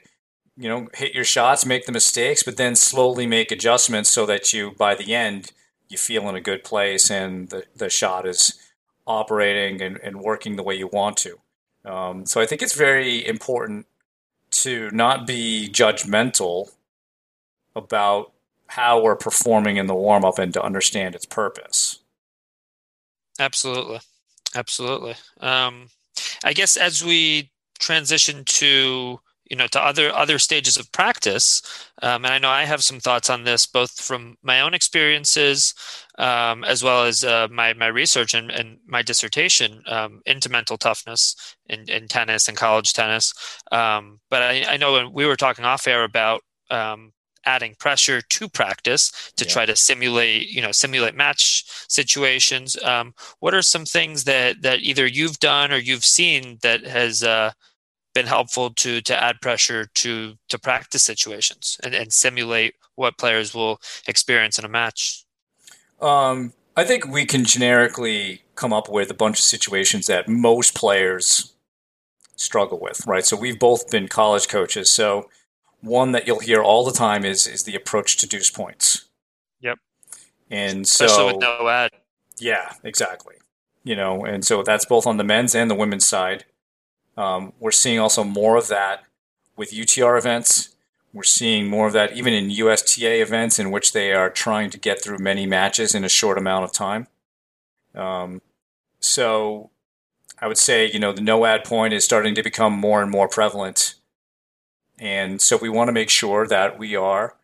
[0.56, 4.52] You know, hit your shots, make the mistakes, but then slowly make adjustments so that
[4.52, 5.52] you, by the end,
[5.88, 8.54] you feel in a good place and the, the shot is
[9.06, 11.38] operating and, and working the way you want to.
[11.84, 13.86] Um, so I think it's very important
[14.50, 16.72] to not be judgmental
[17.74, 18.32] about
[18.66, 22.00] how we're performing in the warm up and to understand its purpose.
[23.38, 24.00] Absolutely.
[24.54, 25.14] Absolutely.
[25.40, 25.88] Um,
[26.44, 29.20] I guess as we transition to
[29.50, 31.62] you know to other other stages of practice
[32.02, 35.74] um, and i know i have some thoughts on this both from my own experiences
[36.18, 40.76] um, as well as uh, my my research and, and my dissertation um, into mental
[40.76, 41.36] toughness
[41.68, 43.32] in, in tennis and college tennis
[43.72, 47.12] um, but I, I know when we were talking off air about um,
[47.44, 49.50] adding pressure to practice to yeah.
[49.50, 54.80] try to simulate you know simulate match situations um, what are some things that that
[54.80, 57.50] either you've done or you've seen that has uh,
[58.14, 63.54] been helpful to to add pressure to to practice situations and, and simulate what players
[63.54, 65.24] will experience in a match?
[66.00, 70.74] Um, I think we can generically come up with a bunch of situations that most
[70.74, 71.54] players
[72.36, 73.24] struggle with, right?
[73.24, 75.28] So we've both been college coaches, so
[75.80, 79.06] one that you'll hear all the time is is the approach to deuce points.
[79.60, 79.78] Yep.
[80.50, 81.90] And Especially so with no ad.
[82.38, 83.36] Yeah, exactly.
[83.84, 86.44] You know, and so that's both on the men's and the women's side.
[87.16, 89.04] Um, we're seeing also more of that
[89.56, 90.76] with UTR events.
[91.12, 94.78] We're seeing more of that even in USTA events in which they are trying to
[94.78, 97.08] get through many matches in a short amount of time.
[97.94, 98.42] Um,
[99.00, 99.70] so
[100.40, 103.10] I would say, you know, the no ad point is starting to become more and
[103.10, 103.94] more prevalent.
[104.98, 107.36] And so we want to make sure that we are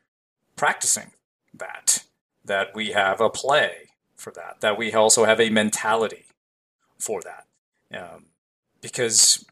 [0.57, 1.12] practicing
[1.53, 2.05] that,
[2.45, 6.25] that we have a play for that, that we also have a mentality
[6.99, 7.47] for that.
[7.97, 8.27] Um,
[8.81, 9.45] because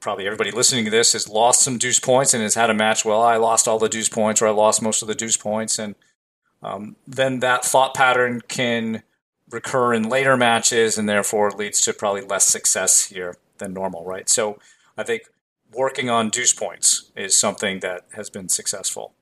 [0.00, 3.04] probably everybody listening to this has lost some deuce points and has had a match.
[3.04, 5.78] Well, I lost all the deuce points, or I lost most of the deuce points,
[5.78, 5.94] and
[6.62, 9.02] um, then that thought pattern can
[9.50, 14.28] recur in later matches, and therefore leads to probably less success here than normal, right?
[14.28, 14.58] So
[14.96, 15.22] I think
[15.74, 19.14] working on deuce points is something that has been successful.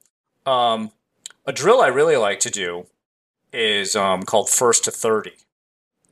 [0.46, 0.92] Um,
[1.46, 2.86] a drill I really like to do
[3.52, 5.36] is um, called first to thirty,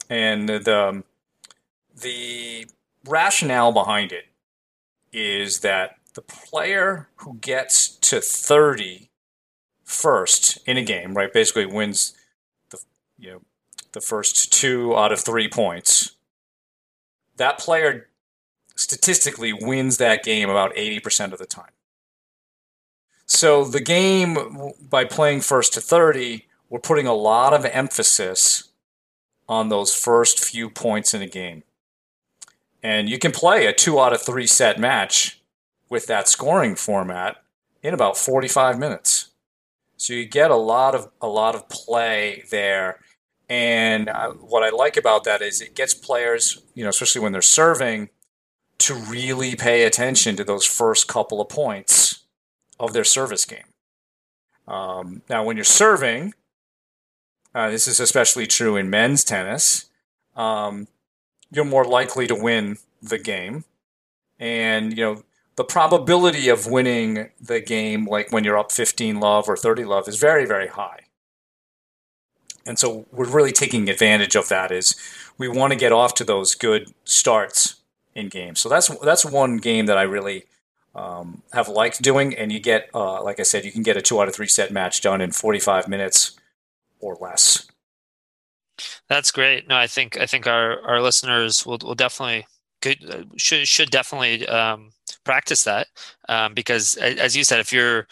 [0.09, 1.03] and the
[1.95, 2.67] the
[3.07, 4.27] rationale behind it
[5.13, 9.11] is that the player who gets to 30
[9.85, 12.15] first in a game, right, basically wins
[12.71, 12.79] the
[13.19, 13.41] you know
[13.93, 16.17] the first two out of three points.
[17.37, 18.09] That player
[18.81, 21.73] statistically wins that game about 80% of the time.
[23.27, 28.71] So the game by playing first to 30, we're putting a lot of emphasis
[29.49, 31.63] on those first few points in a game.
[32.83, 35.43] And you can play a two out of three set match
[35.91, 37.43] with that scoring format
[37.83, 39.29] in about 45 minutes.
[39.99, 43.01] So you get a lot of a lot of play there.
[43.51, 47.33] And uh, what I like about that is it gets players, you know, especially when
[47.33, 48.09] they're serving,
[48.81, 52.21] to really pay attention to those first couple of points
[52.79, 53.65] of their service game.
[54.67, 56.35] Um, now, when you're serving,
[57.55, 59.91] uh, this is especially true in men's tennis,
[60.37, 60.89] um,
[61.51, 63.65] you're more likely to win the game.
[64.39, 65.23] And, you know,
[65.57, 70.09] the probability of winning the game, like when you're up 15 love or 30 love,
[70.09, 71.01] is very, very high.
[72.65, 74.95] And so we're really taking advantage of that is
[75.37, 77.80] we want to get off to those good starts
[78.15, 78.61] in games.
[78.61, 80.45] So that's that's one game that I really
[80.95, 82.35] um, have liked doing.
[82.35, 84.49] And you get, uh, like I said, you can get a two out of three
[84.49, 86.39] set match done in 45 minutes
[87.01, 87.67] or less.
[89.09, 89.69] That's great.
[89.69, 92.47] No, I think I think our our listeners will will definitely
[92.81, 94.91] could should should definitely um,
[95.25, 95.89] practice that
[96.29, 98.07] um, because as you said, if you're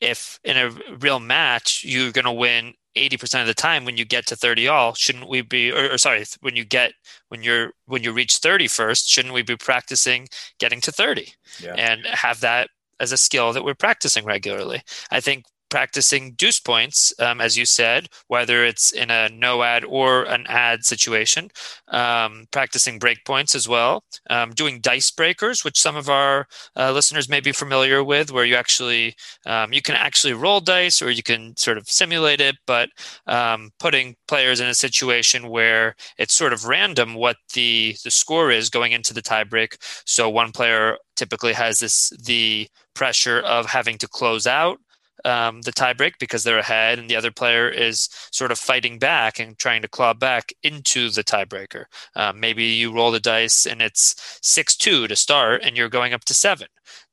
[0.00, 4.04] if in a real match you're going to win 80% of the time when you
[4.04, 6.92] get to 30 all shouldn't we be or, or, sorry when you get
[7.28, 11.74] when you're when you reach 30 first shouldn't we be practicing getting to 30 yeah.
[11.74, 12.68] and have that
[13.00, 17.64] as a skill that we're practicing regularly i think practicing deuce points, um, as you
[17.64, 21.50] said, whether it's in a no ad or an ad situation,
[21.88, 26.92] um, practicing break points as well, um, doing dice breakers, which some of our uh,
[26.92, 29.14] listeners may be familiar with, where you actually
[29.46, 32.88] um, you can actually roll dice or you can sort of simulate it, but
[33.26, 38.50] um, putting players in a situation where it's sort of random what the the score
[38.50, 39.76] is going into the tiebreak.
[40.04, 44.78] So one player typically has this the pressure of having to close out
[45.24, 49.38] um, the tiebreak because they're ahead, and the other player is sort of fighting back
[49.38, 51.84] and trying to claw back into the tiebreaker.
[52.14, 56.12] Um, maybe you roll the dice and it's six two to start, and you're going
[56.12, 56.68] up to seven.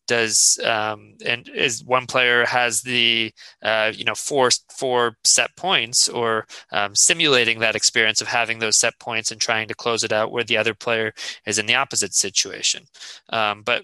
[0.08, 6.08] Does um, and is one player has the uh, you know four four set points
[6.08, 10.12] or um, simulating that experience of having those set points and trying to close it
[10.12, 11.12] out, where the other player
[11.48, 12.84] is in the opposite situation.
[13.30, 13.84] Um, but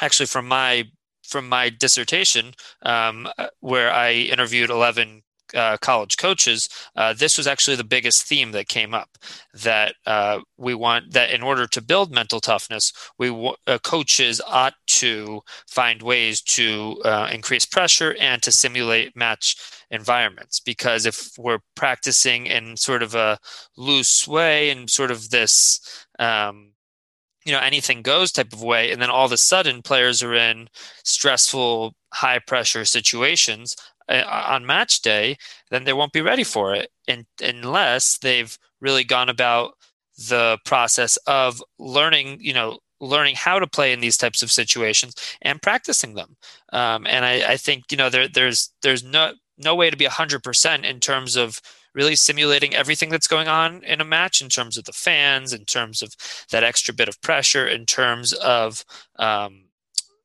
[0.00, 0.84] actually, from my
[1.28, 3.28] from my dissertation, um,
[3.60, 5.22] where I interviewed 11
[5.54, 9.16] uh, college coaches, uh, this was actually the biggest theme that came up.
[9.54, 13.30] That uh, we want that in order to build mental toughness, we
[13.66, 19.56] uh, coaches ought to find ways to uh, increase pressure and to simulate match
[19.90, 20.60] environments.
[20.60, 23.38] Because if we're practicing in sort of a
[23.76, 26.72] loose way and sort of this um,
[27.48, 30.34] you know anything goes type of way and then all of a sudden players are
[30.34, 30.68] in
[31.02, 33.74] stressful high pressure situations
[34.08, 35.36] uh, on match day
[35.70, 39.72] then they won't be ready for it in, unless they've really gone about
[40.28, 45.14] the process of learning you know learning how to play in these types of situations
[45.42, 46.36] and practicing them.
[46.72, 50.06] Um, and I, I, think you know there, there's there's no no way to be
[50.06, 51.60] 100% in terms of
[51.94, 55.64] really simulating everything that's going on in a match in terms of the fans, in
[55.64, 56.14] terms of
[56.50, 58.84] that extra bit of pressure, in terms of
[59.18, 59.68] um,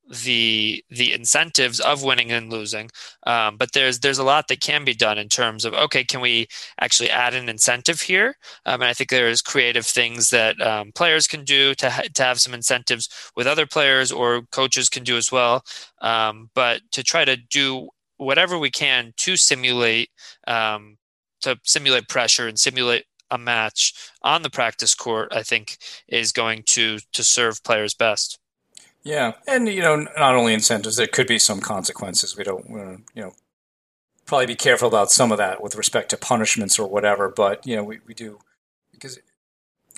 [0.09, 2.89] the the incentives of winning and losing.
[3.25, 6.21] Um, but there's there's a lot that can be done in terms of okay, can
[6.21, 6.47] we
[6.79, 8.35] actually add an incentive here?
[8.65, 12.23] Um, and I think there's creative things that um, players can do to ha- to
[12.23, 15.63] have some incentives with other players or coaches can do as well.
[16.01, 20.09] Um, but to try to do whatever we can to simulate
[20.47, 20.97] um,
[21.43, 25.77] to simulate pressure and simulate a match on the practice court, I think
[26.07, 28.39] is going to to serve players best.
[29.03, 32.37] Yeah, and you know, not only incentives, there could be some consequences.
[32.37, 32.65] We don't,
[33.13, 33.33] you know,
[34.25, 37.29] probably be careful about some of that with respect to punishments or whatever.
[37.29, 38.39] But you know, we, we do
[38.91, 39.19] because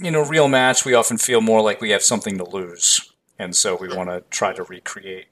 [0.01, 3.55] you know, real match, we often feel more like we have something to lose, and
[3.55, 5.27] so we want to try to recreate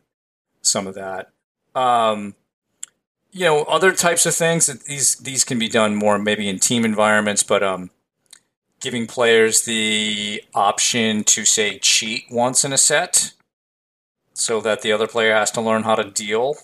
[0.61, 1.31] some of that.
[1.75, 2.35] Um,
[3.33, 6.85] you know other types of things these these can be done more maybe in team
[6.85, 7.89] environments but um
[8.83, 13.33] giving players the option to say cheat once in a set
[14.33, 16.55] so that the other player has to learn how to deal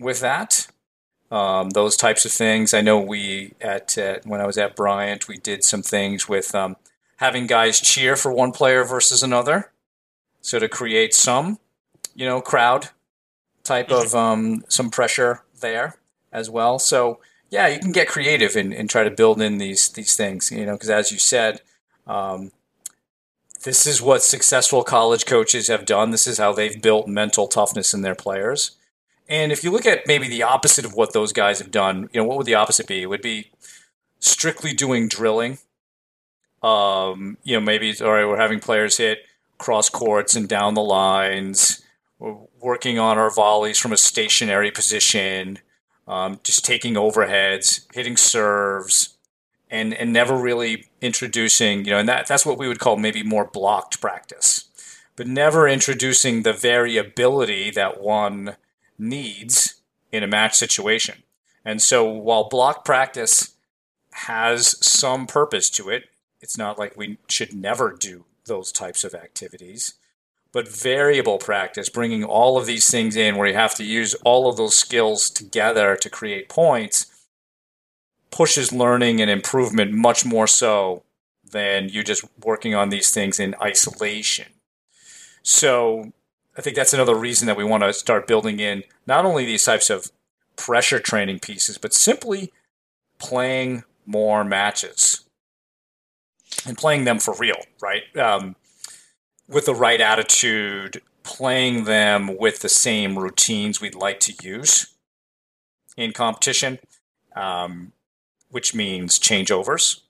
[0.00, 0.66] with that.
[1.30, 2.74] Um, those types of things.
[2.74, 6.54] I know we at, at, when i was at bryant we did some things with
[6.54, 6.76] um,
[7.16, 9.70] having guys cheer for one player versus another.
[10.40, 11.58] So to create some
[12.16, 12.88] you know crowd
[13.62, 15.96] type of um, some pressure there
[16.32, 16.78] as well.
[16.78, 20.50] So yeah, you can get creative and, and try to build in these these things.
[20.50, 21.60] You know, because as you said,
[22.06, 22.52] um,
[23.62, 26.10] this is what successful college coaches have done.
[26.10, 28.72] This is how they've built mental toughness in their players.
[29.28, 32.20] And if you look at maybe the opposite of what those guys have done, you
[32.20, 33.02] know, what would the opposite be?
[33.02, 33.50] It would be
[34.20, 35.58] strictly doing drilling.
[36.62, 39.18] Um, you know, maybe all right, we're having players hit
[39.58, 41.82] cross courts and down the lines
[42.66, 45.56] working on our volleys from a stationary position,
[46.08, 49.16] um, just taking overheads, hitting serves,
[49.70, 53.22] and and never really introducing, you know, and that that's what we would call maybe
[53.22, 54.64] more blocked practice,
[55.14, 58.56] but never introducing the variability that one
[58.98, 59.76] needs
[60.10, 61.22] in a match situation.
[61.64, 63.54] And so while block practice
[64.10, 66.06] has some purpose to it,
[66.40, 69.94] it's not like we should never do those types of activities.
[70.56, 74.48] But variable practice, bringing all of these things in where you have to use all
[74.48, 77.04] of those skills together to create points,
[78.30, 81.02] pushes learning and improvement much more so
[81.44, 84.46] than you just working on these things in isolation.
[85.42, 86.14] So
[86.56, 89.66] I think that's another reason that we want to start building in not only these
[89.66, 90.10] types of
[90.56, 92.50] pressure training pieces, but simply
[93.18, 95.20] playing more matches
[96.66, 98.04] and playing them for real, right?
[98.16, 98.56] Um,
[99.48, 104.94] with the right attitude, playing them with the same routines we'd like to use
[105.96, 106.78] in competition,
[107.34, 107.92] um,
[108.50, 110.00] which means changeovers.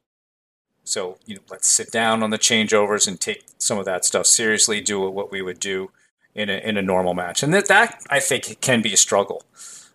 [0.85, 4.27] So you know, let's sit down on the changeovers and take some of that stuff
[4.27, 4.81] seriously.
[4.81, 5.91] Do what we would do
[6.35, 9.43] in a, in a normal match, and that that I think can be a struggle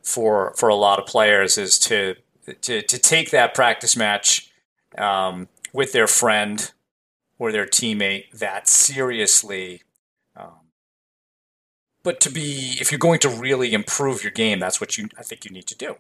[0.04, 2.16] for for a lot of players is to
[2.62, 4.52] to to take that practice match
[4.98, 6.72] um, with their friend
[7.42, 9.82] or their teammate that seriously.
[10.36, 10.68] Um,
[12.04, 15.24] but to be, if you're going to really improve your game, that's what you I
[15.24, 15.96] think you need to do.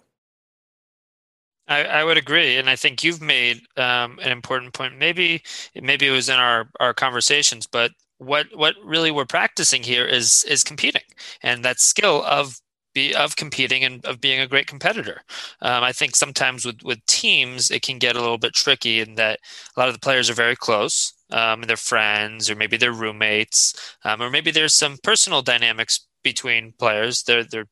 [1.67, 4.99] I, I would agree, and I think you've made um, an important point.
[4.99, 5.41] Maybe
[5.73, 7.89] maybe it was in our our conversations, but
[8.19, 11.07] what what really we're practicing here is is competing,
[11.41, 12.61] and that skill of
[12.93, 15.23] be of competing and of being a great competitor.
[15.61, 19.15] Um, I think sometimes with with teams it can get a little bit tricky in
[19.15, 19.39] that
[19.75, 22.93] a lot of the players are very close, um, and they're friends or maybe they're
[22.93, 27.23] roommates, um, or maybe there's some personal dynamics between players.
[27.23, 27.65] There there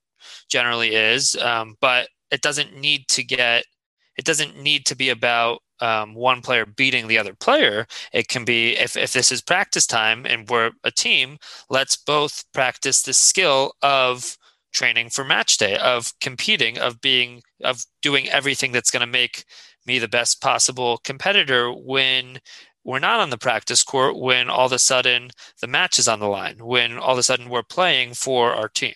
[0.50, 3.66] generally is, um, but it doesn't need to get.
[4.18, 7.88] It doesn't need to be about um, one player beating the other player.
[8.14, 11.38] It can be if, if this is practice time and we're a team,
[11.70, 14.38] let's both practice the skill of
[14.72, 19.44] training for match day of competing of being of doing everything that's going to make
[19.86, 22.40] me the best possible competitor when
[22.90, 25.30] we're not on the practice court when all of a sudden
[25.62, 28.68] the match is on the line when all of a sudden we're playing for our
[28.68, 28.96] team.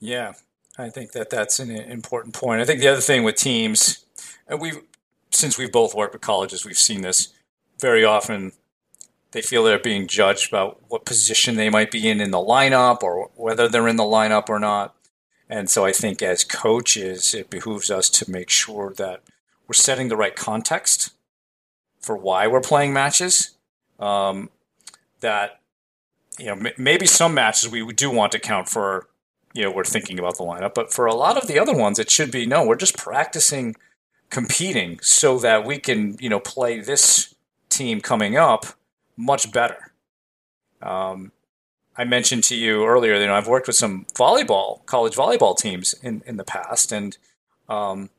[0.00, 0.32] Yeah
[0.78, 2.62] i think that that's an important point.
[2.62, 4.04] I think the other thing with teams
[4.48, 4.80] and we've
[5.30, 7.28] since we've both worked with colleges we've seen this
[7.78, 8.52] very often.
[9.32, 13.02] They feel they're being judged about what position they might be in in the lineup
[13.02, 14.94] or whether they're in the lineup or not.
[15.48, 19.22] And so I think as coaches, it behooves us to make sure that
[19.66, 21.14] we're setting the right context
[22.02, 23.56] for why we're playing matches.
[23.98, 24.50] Um,
[25.20, 25.60] that
[26.38, 29.08] you know m- maybe some matches we do want to count for
[29.54, 31.98] you know we're thinking about the lineup, but for a lot of the other ones,
[31.98, 32.66] it should be no.
[32.66, 33.76] We're just practicing
[34.30, 37.34] competing so that we can you know play this
[37.68, 38.66] team coming up
[39.16, 39.92] much better.
[40.80, 41.32] Um,
[41.96, 45.94] I mentioned to you earlier, you know, I've worked with some volleyball, college volleyball teams
[46.02, 47.16] in, in the past, and
[47.68, 48.10] um,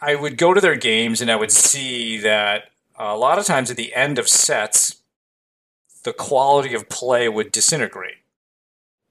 [0.00, 3.70] I would go to their games and I would see that a lot of times
[3.70, 5.02] at the end of sets,
[6.02, 8.18] the quality of play would disintegrate.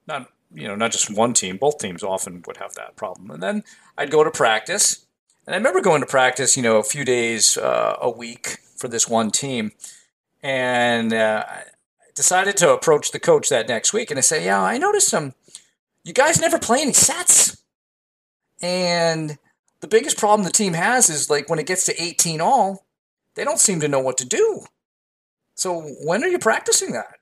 [0.08, 3.30] Not you know, not just one team, both teams often would have that problem.
[3.30, 3.64] And then
[3.98, 5.06] I'd go to practice,
[5.46, 8.88] and I remember going to practice, you know, a few days uh, a week for
[8.88, 9.72] this one team,
[10.42, 11.44] and uh,
[12.14, 15.34] decided to approach the coach that next week and I say, "Yeah, I noticed some.
[16.04, 17.58] You guys never play any sets,
[18.62, 19.38] and
[19.86, 22.88] the biggest problem the team has is like when it gets to 18 all,
[23.36, 24.66] they don't seem to know what to do.
[25.54, 27.20] So when are you practicing that?"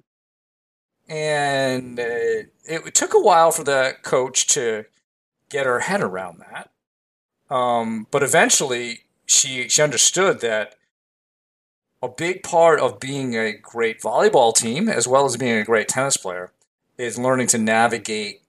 [1.10, 4.86] And uh, it, took a while for the coach to
[5.50, 6.70] get her head around that.
[7.54, 10.76] Um, but eventually, she she understood that
[12.02, 15.90] a big part of being a great volleyball team, as well as being a great
[15.90, 16.54] tennis player,
[16.98, 18.42] is learning to navigate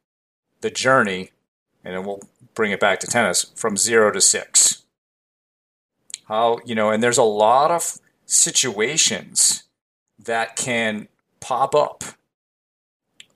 [0.60, 1.32] the journey,
[1.84, 2.22] and we'll
[2.54, 4.84] bring it back to tennis from zero to six.
[6.26, 9.64] How, you know, and there's a lot of situations
[10.18, 11.08] that can
[11.40, 12.04] pop up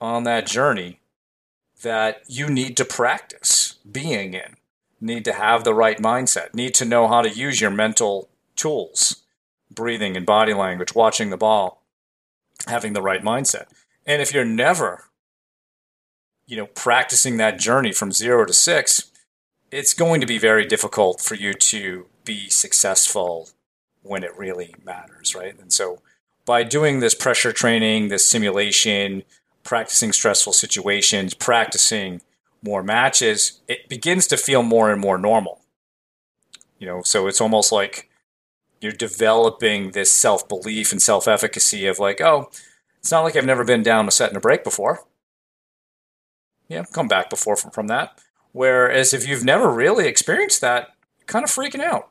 [0.01, 0.99] on that journey
[1.83, 4.55] that you need to practice being in,
[4.99, 9.23] need to have the right mindset, need to know how to use your mental tools
[9.71, 11.83] breathing and body language, watching the ball,
[12.67, 13.65] having the right mindset.
[14.05, 15.08] And if you're never,
[16.49, 19.11] you know, practicing that journey from zero to six,
[19.71, 23.49] it's going to be very difficult for you to be successful
[24.01, 25.57] when it really matters, right?
[25.59, 26.01] And so
[26.45, 29.21] by doing this pressure training, this simulation,
[29.63, 32.21] practicing stressful situations, practicing
[32.63, 35.61] more matches, it begins to feel more and more normal.
[36.79, 38.09] You know, so it's almost like
[38.81, 42.49] you're developing this self belief and self efficacy of like, oh,
[42.97, 45.05] It's not like I've never been down a set and a break before.
[46.69, 48.19] Yeah, come back before from, from that.
[48.51, 50.89] Whereas if you've never really experienced that,
[51.25, 52.09] kind of freaking out.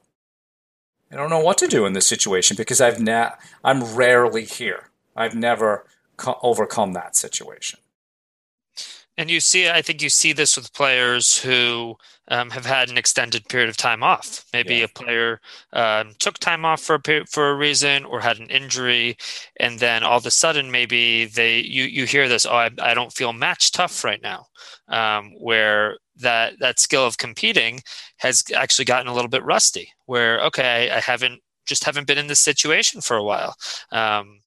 [1.10, 3.32] I don't know what to do in this situation because I've na-
[3.64, 4.90] I'm rarely here.
[5.16, 5.86] I've never
[6.16, 7.80] co- overcome that situation.
[9.18, 11.96] And you see, I think you see this with players who
[12.28, 14.44] um, have had an extended period of time off.
[14.52, 14.84] Maybe yeah.
[14.84, 15.40] a player
[15.72, 19.16] um, took time off for a period, for a reason or had an injury,
[19.58, 22.46] and then all of a sudden, maybe they you you hear this.
[22.46, 24.46] Oh, I, I don't feel match tough right now,
[24.86, 27.80] um, where that that skill of competing
[28.18, 29.92] has actually gotten a little bit rusty.
[30.06, 33.56] Where okay, I haven't just haven't been in this situation for a while.
[33.90, 34.40] Um,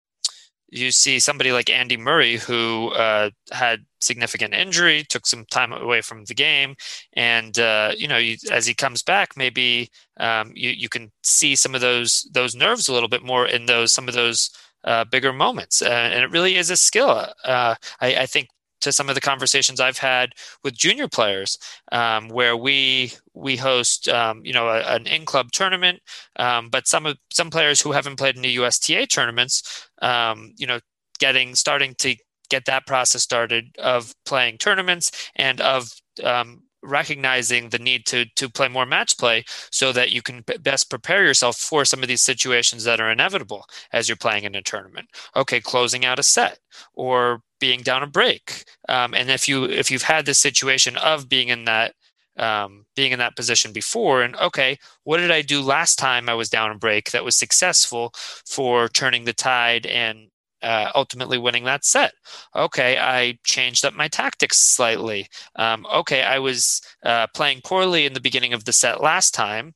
[0.72, 6.02] you see somebody like Andy Murray who uh, had significant injury, took some time away
[6.02, 6.76] from the game,
[7.14, 11.56] and uh, you know, you, as he comes back, maybe um, you you can see
[11.56, 14.50] some of those those nerves a little bit more in those some of those
[14.86, 17.10] uh, bigger moments, uh, and it really is a skill.
[17.44, 18.48] Uh, I, I, think
[18.82, 21.58] to some of the conversations I've had with junior players,
[21.92, 26.02] um, where we we host um, you know a, an in club tournament,
[26.38, 30.68] um, but some of some players who haven't played in the USTA tournaments, um, you
[30.68, 30.80] know,
[31.20, 32.16] getting starting to
[32.50, 35.90] get that process started of playing tournaments and of
[36.24, 40.90] um, recognizing the need to to play more match play so that you can best
[40.90, 44.62] prepare yourself for some of these situations that are inevitable as you're playing in a
[44.62, 45.08] tournament.
[45.36, 46.60] Okay closing out a set
[46.94, 51.30] or being down a break um, and if you if you've had this situation of
[51.30, 51.94] being in that
[52.38, 56.34] um, being in that position before and okay what did i do last time i
[56.34, 58.12] was down a break that was successful
[58.46, 60.28] for turning the tide and
[60.62, 62.14] uh, ultimately winning that set.
[62.56, 65.28] Okay, I changed up my tactics slightly.
[65.56, 69.74] Um, okay, I was uh, playing poorly in the beginning of the set last time,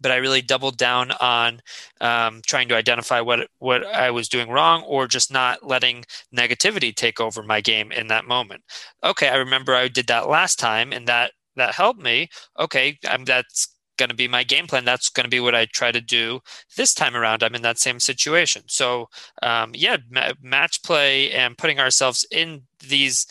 [0.00, 1.60] but I really doubled down on
[2.00, 6.94] um, trying to identify what what I was doing wrong, or just not letting negativity
[6.94, 8.62] take over my game in that moment.
[9.04, 12.28] Okay, I remember I did that last time, and that that helped me.
[12.58, 14.84] Okay, I'm, that's going to be my game plan.
[14.84, 16.40] That's going to be what I try to do
[16.76, 17.42] this time around.
[17.42, 18.62] I'm in that same situation.
[18.66, 19.08] So,
[19.42, 23.26] um, yeah, ma- match play and putting ourselves in these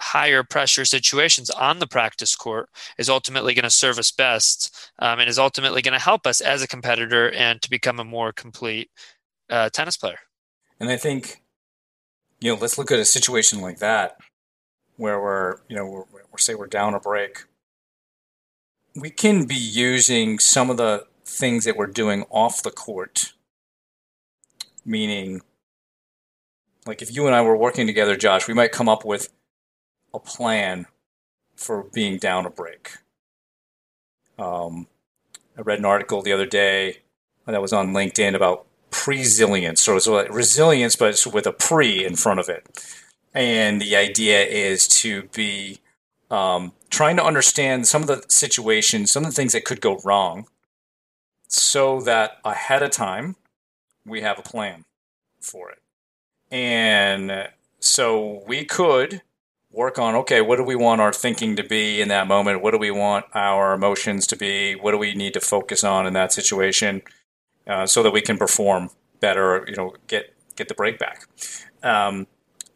[0.00, 2.68] higher pressure situations on the practice court
[2.98, 6.40] is ultimately going to serve us best um, and is ultimately going to help us
[6.40, 8.90] as a competitor and to become a more complete
[9.50, 10.18] uh, tennis player.
[10.80, 11.42] And I think,
[12.40, 14.18] you know, let's look at a situation like that
[14.96, 17.44] where we're, you know, we're, we're say we're down a break
[18.96, 23.34] we can be using some of the things that we're doing off the court,
[24.84, 25.42] meaning,
[26.86, 29.32] like if you and I were working together, Josh, we might come up with
[30.16, 30.86] a plan
[31.54, 32.92] for being down a break.
[34.38, 34.86] Um,
[35.56, 36.98] I read an article the other day
[37.46, 42.04] that was on LinkedIn about presilience, so it's like resilience, but it's with a pre
[42.04, 42.66] in front of it.
[43.32, 45.80] And the idea is to be
[46.30, 50.00] um, trying to understand some of the situations, some of the things that could go
[50.04, 50.46] wrong,
[51.48, 53.36] so that ahead of time
[54.04, 54.84] we have a plan
[55.40, 55.78] for it.
[56.50, 57.48] And
[57.78, 59.22] so we could
[59.76, 62.62] work on okay, what do we want our thinking to be in that moment?
[62.62, 64.74] What do we want our emotions to be?
[64.74, 67.02] What do we need to focus on in that situation
[67.66, 69.64] uh, so that we can perform better?
[69.68, 71.28] You know, get get the break back.
[71.82, 72.26] Um,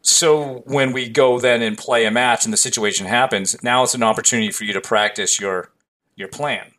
[0.03, 3.95] so when we go then and play a match and the situation happens, now it's
[3.95, 5.71] an opportunity for you to practice your
[6.15, 6.71] your plan.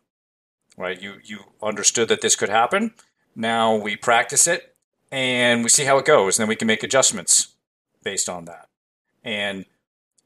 [0.77, 0.99] Right?
[1.01, 2.93] You you understood that this could happen.
[3.35, 4.73] Now we practice it
[5.11, 7.49] and we see how it goes, and then we can make adjustments
[8.03, 8.69] based on that.
[9.23, 9.65] And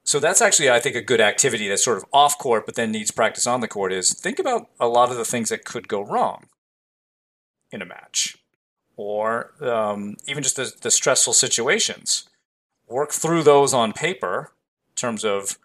[0.08, 2.90] so that's actually, I think, a good activity that's sort of off court, but then
[2.90, 3.92] needs practice on the court.
[3.92, 6.46] Is think about a lot of the things that could go wrong
[7.70, 8.38] in a match,
[8.96, 12.26] or um, even just the, the stressful situations
[12.86, 14.52] work through those on paper
[14.88, 15.58] in terms of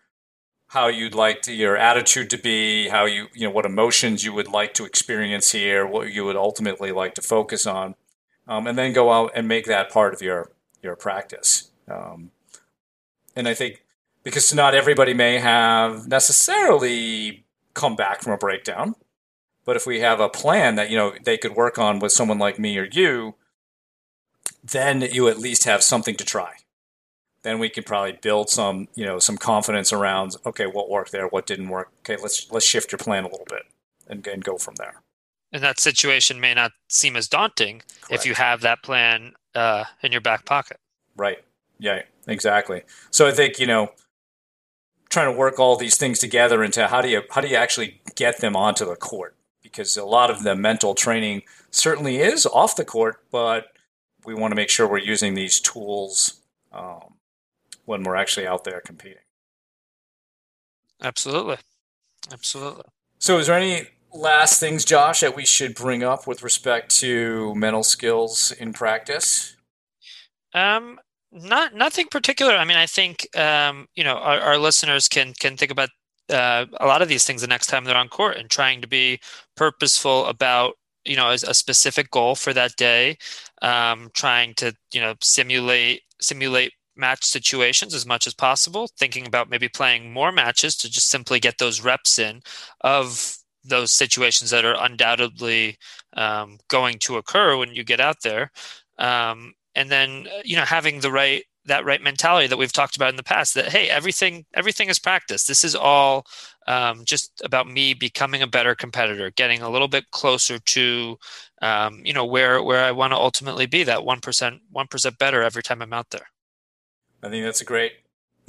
[0.67, 4.33] how you'd like to, your attitude to be, how you, you know, what emotions you
[4.33, 7.95] would like to experience here, what you would ultimately like to focus on,
[8.49, 11.71] um, and then go out and make that part of your your practice.
[11.87, 12.31] Um,
[13.37, 13.83] and I think
[14.23, 18.95] because not everybody may have necessarily come back from a breakdown,
[19.65, 22.39] but if we have a plan that you know they could work on with someone
[22.39, 23.35] like me or you,
[24.63, 26.53] then you at least have something to try
[27.43, 31.27] then we could probably build some, you know, some confidence around, okay, what worked there,
[31.27, 31.91] what didn't work.
[31.99, 33.63] Okay, let's let's shift your plan a little bit
[34.07, 35.01] and, and go from there.
[35.51, 38.21] And that situation may not seem as daunting Correct.
[38.21, 40.77] if you have that plan uh, in your back pocket.
[41.15, 41.43] Right.
[41.77, 42.83] Yeah, exactly.
[43.11, 43.91] So I think, you know,
[45.13, 48.01] trying to work all these things together into how do you how do you actually
[48.15, 49.35] get them onto the court?
[49.61, 53.67] Because a lot of the mental training certainly is off the court, but
[54.25, 56.41] we want to make sure we're using these tools
[56.71, 57.15] um,
[57.85, 59.19] when we're actually out there competing.
[61.01, 61.57] Absolutely.
[62.31, 62.85] Absolutely.
[63.19, 67.53] So, is there any last things, Josh, that we should bring up with respect to
[67.55, 69.55] mental skills in practice?
[70.53, 70.99] Um,
[71.33, 72.53] not nothing particular.
[72.53, 75.89] I mean, I think um, you know our, our listeners can can think about
[76.29, 78.87] uh, a lot of these things the next time they're on court and trying to
[78.87, 79.19] be
[79.55, 80.75] purposeful about
[81.05, 83.17] you know a, a specific goal for that day,
[83.61, 89.49] um, trying to you know simulate simulate match situations as much as possible, thinking about
[89.49, 92.41] maybe playing more matches to just simply get those reps in
[92.81, 95.77] of those situations that are undoubtedly
[96.17, 98.51] um, going to occur when you get out there.
[98.99, 103.09] Um, and then, you know, having the right that right mentality that we've talked about
[103.09, 106.25] in the past that hey everything everything is practice this is all
[106.67, 111.17] um, just about me becoming a better competitor getting a little bit closer to
[111.61, 115.63] um, you know where where i want to ultimately be that 1% 1% better every
[115.63, 116.27] time i'm out there
[117.23, 117.93] i think that's a great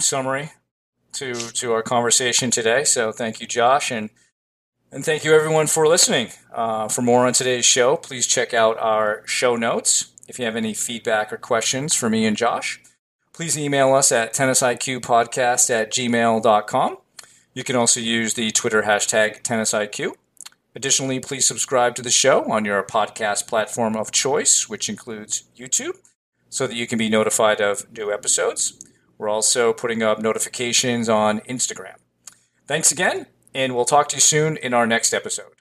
[0.01, 0.51] summary
[1.12, 4.11] to to our conversation today so thank you josh and
[4.95, 6.29] and thank you everyone for listening.
[6.53, 10.14] Uh, for more on today's show, please check out our show notes.
[10.27, 12.81] If you have any feedback or questions for me and Josh,
[13.33, 16.97] please email us at tennisiqpodcast at gmail.com.
[17.53, 20.14] You can also use the Twitter hashtag tennisiq.
[20.75, 25.97] Additionally, please subscribe to the show on your podcast platform of choice, which includes YouTube,
[26.49, 28.81] so that you can be notified of new episodes.
[29.16, 31.97] We're also putting up notifications on Instagram.
[32.66, 35.54] Thanks again, and we'll talk to you soon in our next episode.